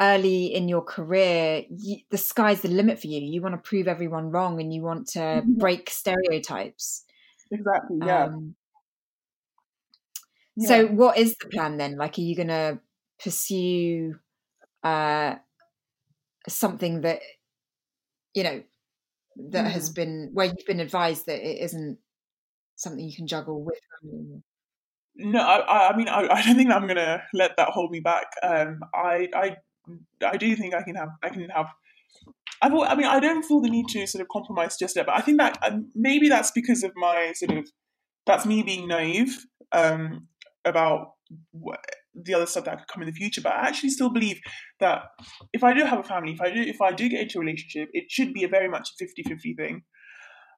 [0.00, 3.20] early in your career, you, the sky's the limit for you.
[3.20, 5.58] You want to prove everyone wrong, and you want to mm-hmm.
[5.58, 7.04] break stereotypes.
[7.50, 7.98] Exactly.
[8.04, 8.24] Yeah.
[8.24, 8.54] Um,
[10.58, 11.96] so, what is the plan then?
[11.96, 12.78] Like, are you going to
[13.22, 14.16] pursue
[14.82, 15.36] uh,
[16.48, 17.20] something that
[18.34, 18.62] you know
[19.50, 19.70] that mm.
[19.70, 21.98] has been where you've been advised that it isn't
[22.82, 23.80] something you can juggle with?
[25.14, 28.00] No, I, I mean, I, I don't think I'm going to let that hold me
[28.00, 28.26] back.
[28.42, 29.56] Um, I, I,
[30.24, 31.66] I do think I can have I can have.
[32.60, 35.16] I've, I mean, I don't feel the need to sort of compromise just yet, but
[35.16, 37.68] I think that um, maybe that's because of my sort of
[38.24, 40.28] that's me being naive um,
[40.64, 41.14] about
[41.50, 41.80] what,
[42.14, 43.40] the other stuff that could come in the future.
[43.40, 44.40] But I actually still believe
[44.80, 45.04] that
[45.52, 47.40] if I do have a family, if I do if I do get into a
[47.40, 49.82] relationship, it should be a very much a 50-50 thing.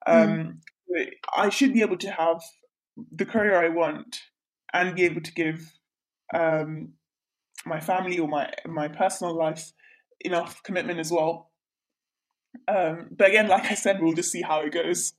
[0.07, 0.53] Um, mm.
[1.35, 2.41] I should be able to have
[3.11, 4.19] the career I want
[4.73, 5.73] and be able to give
[6.33, 6.93] um,
[7.65, 9.71] my family or my my personal life
[10.21, 11.51] enough commitment as well.
[12.67, 15.13] Um, but again, like I said, we'll just see how it goes.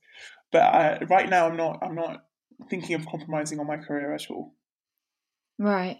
[0.51, 1.79] But uh, right now, I'm not.
[1.81, 2.25] I'm not
[2.69, 4.55] thinking of compromising on my career at all.
[5.59, 5.97] Right.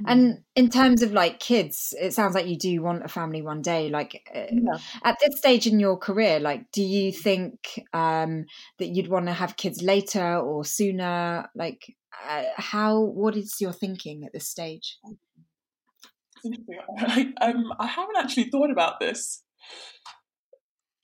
[0.00, 0.04] Mm.
[0.06, 3.62] And in terms of like kids, it sounds like you do want a family one
[3.62, 3.88] day.
[3.88, 4.78] Like uh, yeah.
[5.04, 8.44] at this stage in your career, like do you think um,
[8.78, 11.48] that you'd want to have kids later or sooner?
[11.54, 11.94] Like
[12.28, 13.00] uh, how?
[13.00, 14.98] What is your thinking at this stage?
[16.98, 19.42] I, um, I haven't actually thought about this.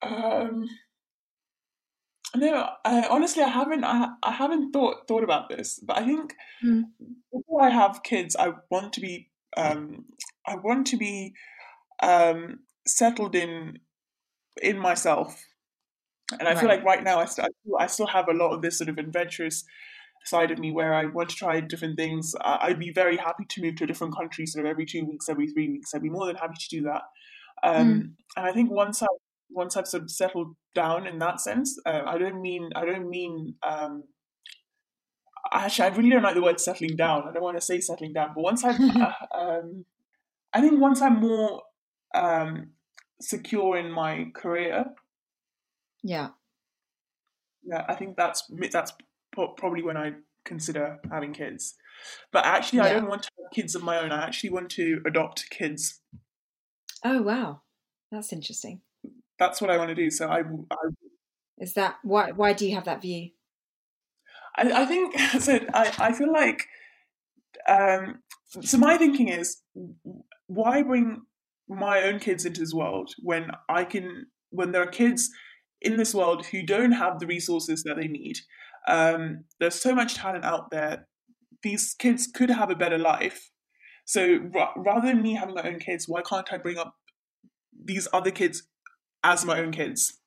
[0.02, 0.66] Um,
[2.36, 3.84] no, I, honestly, I haven't.
[3.84, 6.34] I, I haven't thought thought about this, but I think
[6.64, 6.82] mm.
[7.34, 9.30] Before I have kids, I want to be.
[9.56, 10.06] Um,
[10.46, 11.32] I want to be
[12.02, 13.78] um, settled in
[14.62, 15.44] in myself,
[16.38, 16.58] and I right.
[16.58, 18.98] feel like right now I, st- I still have a lot of this sort of
[18.98, 19.64] adventurous
[20.24, 22.34] side of me where I want to try different things.
[22.42, 25.28] I'd be very happy to move to a different country sort of every two weeks,
[25.28, 25.94] every three weeks.
[25.94, 27.02] I'd be more than happy to do that.
[27.62, 28.00] Um, mm.
[28.36, 29.06] And I think once I
[29.50, 33.08] once I've sort of settled down in that sense, uh, I don't mean I don't
[33.08, 34.04] mean um,
[35.52, 37.28] actually I really don't like the word settling down.
[37.28, 39.84] I don't want to say settling down, but once I've uh, um,
[40.52, 41.62] I think once I'm more
[42.14, 42.70] um,
[43.20, 44.86] secure in my career,
[46.02, 46.28] yeah,
[47.64, 48.92] yeah, I think that's that's
[49.32, 50.12] probably when I
[50.44, 51.74] consider having kids.
[52.32, 52.84] But actually, yeah.
[52.86, 54.12] I don't want to have kids of my own.
[54.12, 56.00] I actually want to adopt kids.
[57.04, 57.62] Oh wow,
[58.10, 58.80] that's interesting
[59.38, 60.10] that's what I want to do.
[60.10, 60.76] So I, I
[61.58, 62.32] is that why?
[62.32, 63.30] Why do you have that view?
[64.56, 65.58] I, I think so.
[65.72, 66.66] I, I feel like
[67.68, 68.20] um,
[68.62, 68.78] so.
[68.78, 69.62] My thinking is,
[70.46, 71.22] why bring
[71.68, 75.30] my own kids into this world when I can when there are kids
[75.80, 78.38] in this world who don't have the resources that they need.
[78.86, 81.06] Um, there's so much talent out there.
[81.62, 83.50] These kids could have a better life.
[84.04, 86.94] So ra- rather than me having my own kids, why can't I bring up
[87.84, 88.64] these other kids
[89.22, 90.20] as my own kids.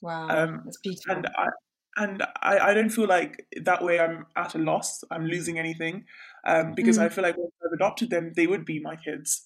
[0.00, 1.16] Wow, um, that's beautiful.
[1.16, 1.48] And I,
[1.96, 5.04] and I, I don't feel like that way I'm at a loss.
[5.10, 6.04] I'm losing anything
[6.46, 7.02] um, because mm.
[7.02, 9.44] I feel like once I've adopted them, they would be my kids,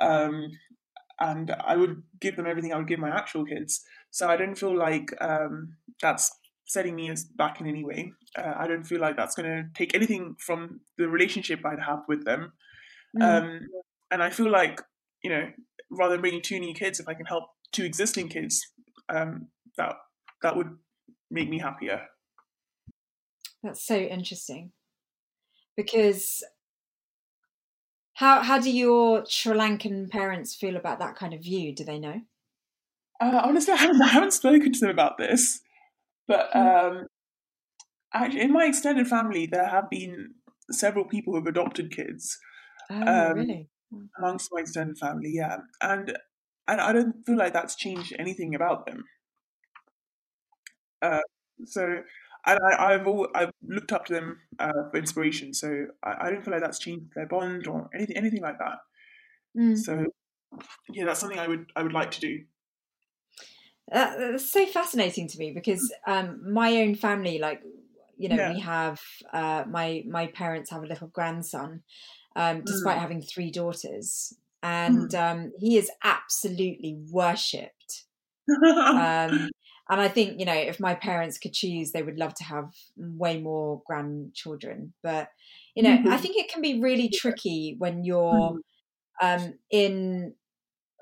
[0.00, 0.50] um,
[1.20, 3.82] and I would give them everything I would give my actual kids.
[4.10, 6.30] So I don't feel like um, that's
[6.66, 8.12] setting me back in any way.
[8.36, 12.02] Uh, I don't feel like that's going to take anything from the relationship I'd have
[12.08, 12.52] with them.
[13.16, 13.22] Mm.
[13.22, 13.60] Um,
[14.10, 14.80] and I feel like
[15.22, 15.50] you know,
[15.90, 18.64] rather than bringing two new kids, if I can help two existing kids,
[19.08, 19.96] um, that
[20.42, 20.76] that would
[21.30, 22.02] make me happier.
[23.62, 24.72] That's so interesting,
[25.76, 26.44] because
[28.14, 31.74] how how do your Sri Lankan parents feel about that kind of view?
[31.74, 32.22] Do they know?
[33.20, 35.60] Uh, honestly, I haven't, I haven't spoken to them about this,
[36.26, 36.58] but hmm.
[36.58, 37.06] um,
[38.12, 40.34] actually, in my extended family, there have been
[40.70, 42.38] several people who have adopted kids.
[42.90, 43.68] Oh, um, really?
[44.18, 46.16] Amongst my extended family, yeah, and
[46.68, 49.04] and I don't feel like that's changed anything about them.
[51.02, 51.20] Uh,
[51.64, 52.02] so,
[52.46, 55.52] and I, have all, I've looked up to them uh, for inspiration.
[55.54, 58.78] So I, I, don't feel like that's changed their bond or anything, anything like that.
[59.58, 59.76] Mm.
[59.76, 60.04] So,
[60.92, 62.44] yeah, that's something I would I would like to do.
[63.90, 67.62] Uh, that's so fascinating to me because um, my own family, like
[68.16, 68.52] you know, yeah.
[68.52, 69.00] we have
[69.32, 71.82] uh, my my parents have a little grandson,
[72.34, 73.00] um, despite mm.
[73.00, 74.32] having three daughters,
[74.62, 75.14] and mm.
[75.14, 78.04] um, he is absolutely worshipped.
[79.88, 82.72] and I think you know, if my parents could choose, they would love to have
[82.96, 84.94] way more grandchildren.
[85.02, 85.28] But
[85.74, 86.08] you know, mm-hmm.
[86.08, 88.58] I think it can be really tricky when you're mm.
[89.22, 90.34] um, in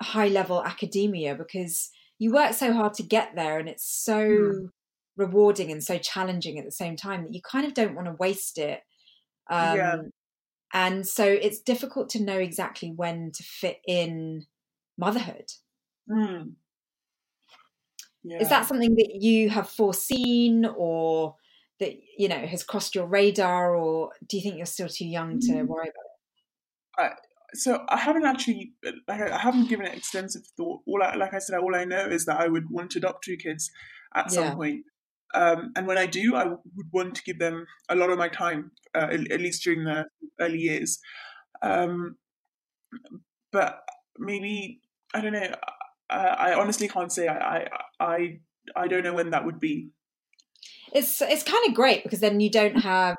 [0.03, 4.68] high level academia because you work so hard to get there, and it's so mm.
[5.16, 8.16] rewarding and so challenging at the same time that you kind of don't want to
[8.18, 8.80] waste it.
[9.51, 9.97] Um, yeah.
[10.74, 14.47] And so it's difficult to know exactly when to fit in
[14.99, 15.47] motherhood.
[16.11, 16.55] Mm.
[18.25, 18.39] Yeah.
[18.41, 21.37] Is that something that you have foreseen or
[21.79, 25.39] that, you know, has crossed your radar or do you think you're still too young
[25.41, 25.66] to hmm.
[25.66, 27.14] worry about it?
[27.14, 28.72] I, so I haven't actually,
[29.07, 30.81] like, I haven't given it extensive thought.
[30.87, 33.25] All I, like I said, all I know is that I would want to adopt
[33.25, 33.70] two kids
[34.14, 34.35] at yeah.
[34.35, 34.85] some point.
[35.35, 38.29] Um, and when I do, I would want to give them a lot of my
[38.29, 40.07] time, uh, at, least during the
[40.41, 41.01] early years.
[41.62, 42.16] Um,
[43.53, 43.81] but
[44.18, 44.81] maybe
[45.12, 45.49] I don't know.
[46.11, 47.29] I, I honestly can't say.
[47.29, 47.69] I,
[48.01, 48.39] I
[48.77, 49.91] I don't know when that would be.
[50.93, 53.17] It's it's kind of great because then you don't have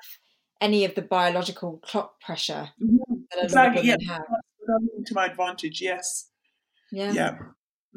[0.62, 3.16] any of the biological clock pressure mm-hmm.
[3.32, 4.14] that a exactly, lot of women yeah.
[4.14, 5.06] have.
[5.06, 6.30] To my advantage, yes.
[6.92, 7.12] Yeah.
[7.12, 7.38] Yeah.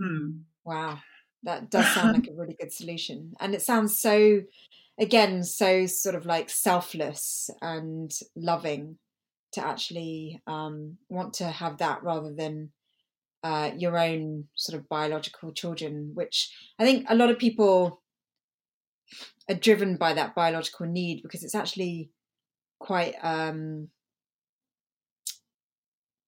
[0.01, 0.43] Mm.
[0.65, 0.99] Wow,
[1.45, 4.43] that does sound like a really good solution, and it sounds so,
[4.99, 8.99] again, so sort of like selfless and loving
[9.53, 12.71] to actually um, want to have that rather than
[13.43, 18.03] uh, your own sort of biological children, which I think a lot of people
[19.49, 22.11] are driven by that biological need because it's actually
[22.79, 23.89] quite um,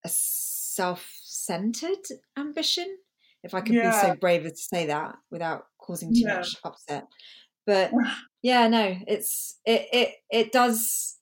[0.05, 2.07] a self-centered
[2.39, 2.97] ambition
[3.43, 3.91] if i could yeah.
[3.91, 6.37] be so brave as to say that without causing too yeah.
[6.37, 7.07] much upset
[7.67, 7.91] but
[8.43, 11.19] yeah no it's it it it does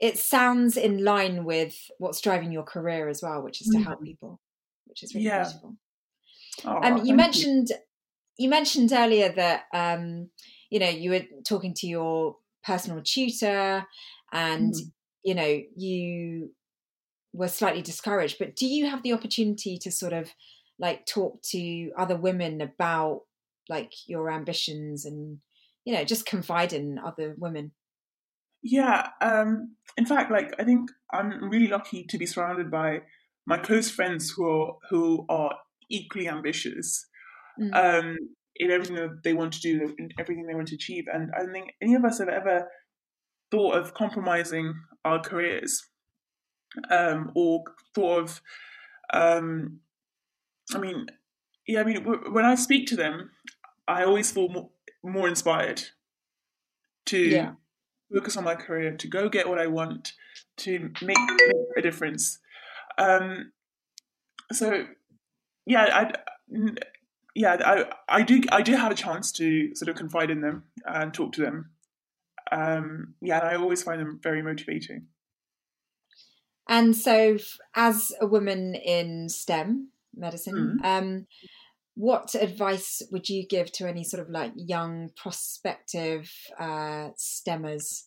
[0.00, 4.00] it sounds in line with what's driving your career as well which is to help
[4.00, 4.04] mm.
[4.04, 4.40] people
[4.94, 5.42] which is really yeah.
[5.42, 5.74] beautiful
[6.64, 8.44] oh, um, you mentioned you.
[8.44, 8.48] you.
[8.48, 10.30] mentioned earlier that um,
[10.70, 13.84] you know you were talking to your personal tutor
[14.32, 14.80] and mm.
[15.24, 16.50] you know you
[17.32, 20.30] were slightly discouraged but do you have the opportunity to sort of
[20.78, 23.22] like talk to other women about
[23.68, 25.38] like your ambitions and
[25.84, 27.72] you know just confide in other women
[28.62, 33.00] yeah um in fact like i think i'm really lucky to be surrounded by
[33.46, 35.54] my close friends who are who are
[35.90, 37.06] equally ambitious
[37.60, 37.74] mm.
[37.74, 38.16] um
[38.56, 41.40] in everything that they want to do in everything they want to achieve and i
[41.40, 42.68] don't think any of us have ever
[43.50, 44.74] thought of compromising
[45.04, 45.82] our careers
[46.90, 47.62] um or
[47.94, 48.40] thought of
[49.12, 49.80] um
[50.72, 51.06] I mean,
[51.66, 53.30] yeah, I mean, when I speak to them,
[53.86, 54.70] I always feel more,
[55.02, 55.82] more inspired
[57.06, 57.52] to yeah.
[58.12, 60.12] focus on my career, to go get what I want,
[60.58, 62.38] to make, make a difference.
[62.98, 63.52] Um,
[64.52, 64.86] so,
[65.66, 66.12] yeah, I,
[67.34, 70.64] yeah, I, I do, I do have a chance to sort of confide in them
[70.84, 71.70] and talk to them.
[72.52, 75.06] Um, yeah, I always find them very motivating.
[76.68, 77.38] And so,
[77.74, 80.78] as a woman in STEM, medicine.
[80.82, 80.84] Mm.
[80.84, 81.26] Um,
[81.94, 88.04] what advice would you give to any sort of like young prospective uh, stemmers?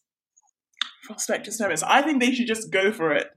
[1.03, 3.27] Prospective stemmers, I think they should just go for it.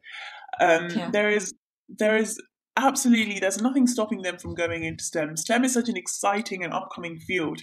[0.61, 1.11] Um, yeah.
[1.11, 1.55] There is,
[1.89, 2.41] there is
[2.77, 5.37] absolutely there's nothing stopping them from going into STEM.
[5.37, 7.61] STEM is such an exciting and upcoming field,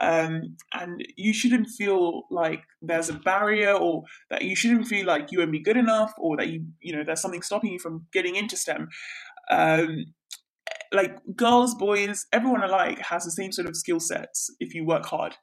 [0.00, 5.30] um, and you shouldn't feel like there's a barrier or that you shouldn't feel like
[5.30, 8.06] you won't be good enough or that you you know there's something stopping you from
[8.12, 8.88] getting into STEM.
[9.50, 10.06] Um,
[10.92, 15.06] like girls, boys, everyone alike has the same sort of skill sets if you work
[15.06, 15.34] hard.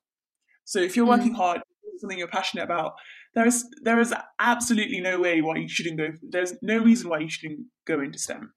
[0.66, 1.38] So if you're working mm.
[1.38, 1.62] hard,
[1.97, 2.93] something you're passionate about,
[3.36, 6.10] there is there is absolutely no way why you shouldn't go.
[6.22, 8.54] There's no reason why you shouldn't go into STEM.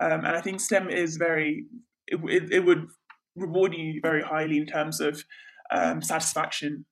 [0.00, 1.66] Um, and I think STEM is very
[2.06, 2.88] it, it, it, would
[3.36, 5.24] reward you very highly in terms of
[5.70, 6.86] um, satisfaction.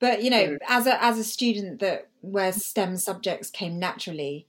[0.00, 4.46] But you know, so, as a as a student that where STEM subjects came naturally,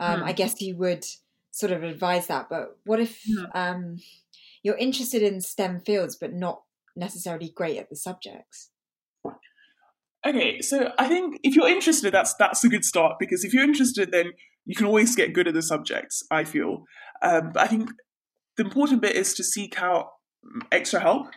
[0.00, 0.36] um, I hmm.
[0.36, 1.04] guess you would
[1.50, 2.48] sort of advise that.
[2.48, 3.46] But what if yeah.
[3.54, 3.98] um,
[4.62, 6.62] you're interested in STEM fields but not
[6.94, 8.70] necessarily great at the subjects?
[10.26, 13.62] Okay, so I think if you're interested, that's that's a good start because if you're
[13.62, 14.32] interested, then
[14.66, 16.24] you can always get good at the subjects.
[16.30, 16.84] I feel,
[17.22, 17.90] um, but I think
[18.56, 20.10] the important bit is to seek out
[20.72, 21.28] extra help.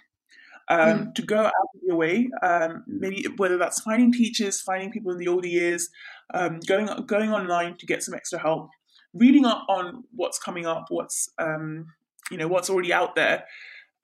[0.70, 1.16] Um, mm.
[1.16, 5.18] To go out of your way, um, maybe whether that's finding teachers, finding people in
[5.18, 5.90] the older years,
[6.34, 8.70] um, going going online to get some extra help,
[9.14, 11.86] reading up on what's coming up, what's um,
[12.32, 13.46] you know what's already out there,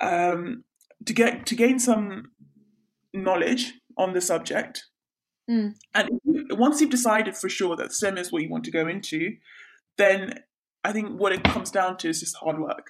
[0.02, 0.64] um,
[1.06, 2.32] to get to gain some
[3.14, 4.86] knowledge on the subject.
[5.50, 5.76] Mm.
[5.94, 6.10] And
[6.52, 9.36] once you've decided for sure that STEM is what you want to go into,
[9.98, 10.40] then
[10.84, 12.88] I think what it comes down to is just hard work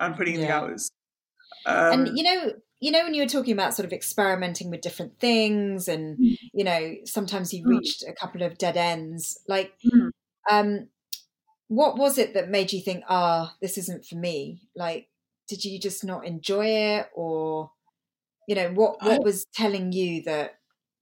[0.00, 0.90] and putting in the hours.
[1.64, 4.80] Um, and you know, you know, when you were talking about sort of experimenting with
[4.80, 6.36] different things, and mm.
[6.52, 7.70] you know, sometimes you mm.
[7.70, 9.40] reached a couple of dead ends.
[9.48, 10.10] Like, mm.
[10.50, 10.88] um,
[11.68, 14.62] what was it that made you think, ah, oh, this isn't for me?
[14.74, 15.08] Like,
[15.48, 17.70] did you just not enjoy it, or
[18.46, 20.58] you know, what what was telling you that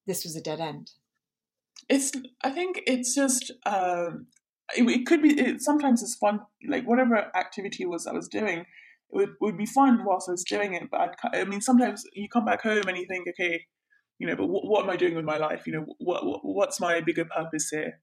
[0.07, 0.91] this was a dead end?
[1.89, 2.13] It's.
[2.43, 3.53] I think it's just.
[3.67, 4.27] Um,
[4.77, 5.39] it, it could be.
[5.39, 6.41] It, sometimes it's fun.
[6.67, 8.67] Like whatever activity was I was doing, it
[9.11, 10.85] would, would be fun whilst I was doing it.
[10.91, 13.65] But I'd, I mean, sometimes you come back home and you think, okay,
[14.19, 15.67] you know, but what, what am I doing with my life?
[15.67, 18.01] You know, what, what what's my bigger purpose here?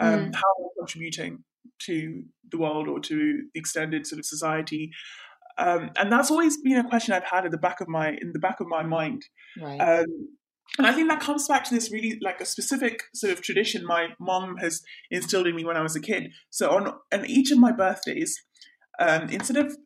[0.00, 0.34] Um, mm.
[0.34, 1.44] How am I contributing?
[1.80, 3.16] to the world or to
[3.52, 4.90] the extended sort of society.
[5.58, 8.32] Um, and that's always been a question I've had at the back of my in
[8.32, 9.24] the back of my mind.
[9.60, 9.78] Right.
[9.78, 10.06] Um,
[10.78, 13.84] and I think that comes back to this really like a specific sort of tradition
[13.84, 16.32] my mom has instilled in me when I was a kid.
[16.50, 18.40] So on on each of my birthdays,
[18.98, 19.76] um, instead of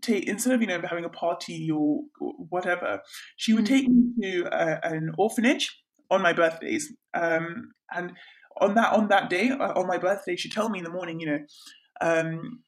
[0.00, 3.00] take instead of you know having a party or, or whatever,
[3.36, 3.68] she would mm.
[3.68, 6.92] take me to a, an orphanage on my birthdays.
[7.14, 8.12] Um, and
[8.60, 11.20] on that on that day uh, on my birthday, she'd tell me in the morning,
[11.20, 11.38] you know,
[12.00, 12.60] um,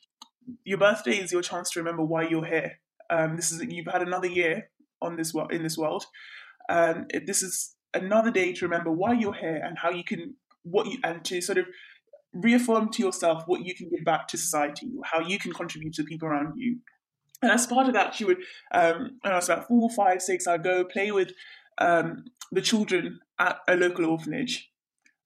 [0.65, 2.81] your birthday is your chance to remember why you're here.
[3.11, 4.71] Um, this is you've had another year
[5.01, 6.05] on this world in this world.
[6.69, 10.87] Um, this is another day to remember why you're here and how you can what
[10.87, 11.67] you and to sort of
[12.33, 16.03] reaffirm to yourself what you can give back to society, how you can contribute to
[16.03, 16.79] the people around you.
[17.43, 18.39] And as part of that, she would,
[18.73, 21.33] um, when I was about four, five, six, I'd go play with
[21.79, 24.71] um, the children at a local orphanage.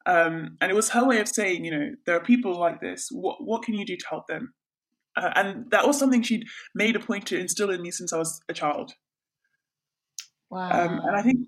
[0.06, 3.08] Um, and it was her way of saying, you know, there are people like this.
[3.10, 4.54] What what can you do to help them?
[5.16, 8.18] Uh, and that was something she'd made a point to instill in me since I
[8.18, 8.92] was a child.
[10.50, 10.70] Wow.
[10.70, 11.38] Um, and I think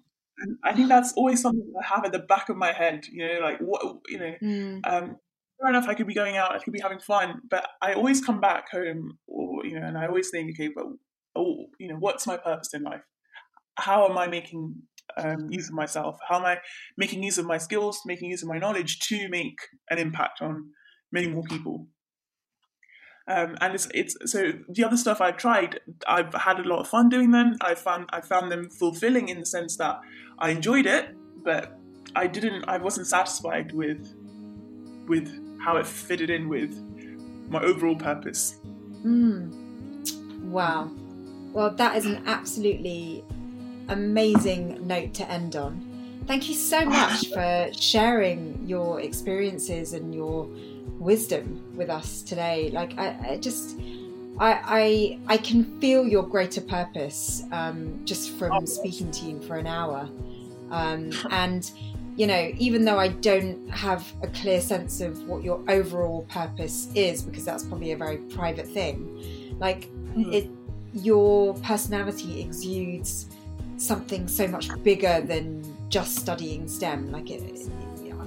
[0.65, 3.05] I think that's always something I have at the back of my head.
[3.11, 4.35] You know, like what you know.
[4.43, 4.81] Mm.
[4.87, 5.17] Um,
[5.61, 8.25] fair enough, I could be going out, I could be having fun, but I always
[8.25, 10.87] come back home, or you know, and I always think, okay, but
[11.37, 13.03] oh, you know, what's my purpose in life?
[13.77, 14.75] How am I making
[15.17, 16.19] um, use of myself?
[16.29, 16.59] How am I
[16.97, 19.59] making use of my skills, making use of my knowledge to make
[19.91, 20.71] an impact on
[21.13, 21.87] many more people?
[23.29, 26.89] Um, and it's it's so the other stuff I've tried, I've had a lot of
[26.89, 27.57] fun doing them.
[27.61, 30.01] I found I found them fulfilling in the sense that
[30.39, 31.15] I enjoyed it,
[31.45, 31.79] but
[32.17, 32.65] I didn't.
[32.67, 34.15] I wasn't satisfied with
[35.07, 36.75] with how it fitted in with
[37.49, 38.59] my overall purpose.
[39.05, 40.43] Mm.
[40.45, 40.91] Wow.
[41.53, 43.25] Well, that is an absolutely
[43.89, 45.88] amazing note to end on.
[46.29, 50.47] Thank you so much for sharing your experiences and your
[50.99, 52.71] wisdom with us today.
[52.71, 53.81] Like, I, I just.
[54.41, 59.41] I, I, I can feel your greater purpose um, just from oh, speaking to you
[59.41, 60.09] for an hour,
[60.71, 61.69] um, and
[62.15, 66.89] you know, even though I don't have a clear sense of what your overall purpose
[66.95, 70.33] is, because that's probably a very private thing, like mm-hmm.
[70.33, 70.49] it,
[70.93, 73.27] your personality exudes
[73.77, 77.11] something so much bigger than just studying STEM.
[77.11, 77.69] Like it, it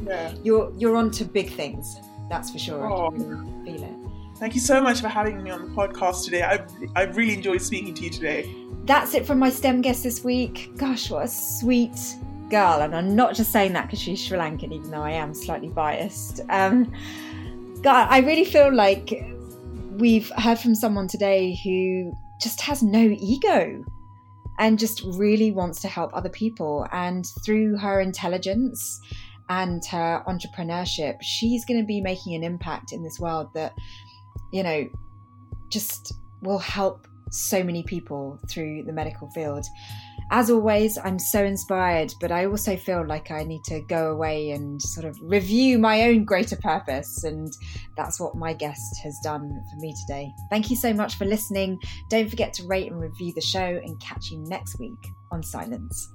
[0.06, 0.34] yeah.
[0.44, 1.98] you're you're onto big things.
[2.30, 2.92] That's for sure.
[2.92, 3.08] Oh.
[3.08, 4.12] I really feel it.
[4.38, 6.42] Thank you so much for having me on the podcast today.
[6.42, 8.52] I've, I've really enjoyed speaking to you today.
[8.86, 10.72] That's it from my STEM guest this week.
[10.78, 12.16] Gosh, what a sweet
[12.50, 15.36] girl, and I'm not just saying that because she's Sri Lankan, even though I am
[15.36, 16.42] slightly biased.
[16.50, 16.92] Um,
[17.84, 19.24] God, I really feel like
[19.92, 23.86] we've heard from someone today who just has no ego
[24.62, 26.88] and just really wants to help other people.
[26.92, 29.02] And through her intelligence
[29.50, 33.74] and her entrepreneurship, she's going to be making an impact in this world that,
[34.54, 34.88] you know,
[35.70, 39.66] just will help so many people through the medical field
[40.32, 44.52] as always, I'm so inspired, but I also feel like I need to go away
[44.52, 47.26] and sort of review my own greater purpose.
[47.26, 47.52] And
[47.98, 50.32] that's what my guest has done for me today.
[50.50, 51.80] Thank you so much for listening.
[52.10, 56.10] Don't forget to rate and review the show and catch you next week on Silence.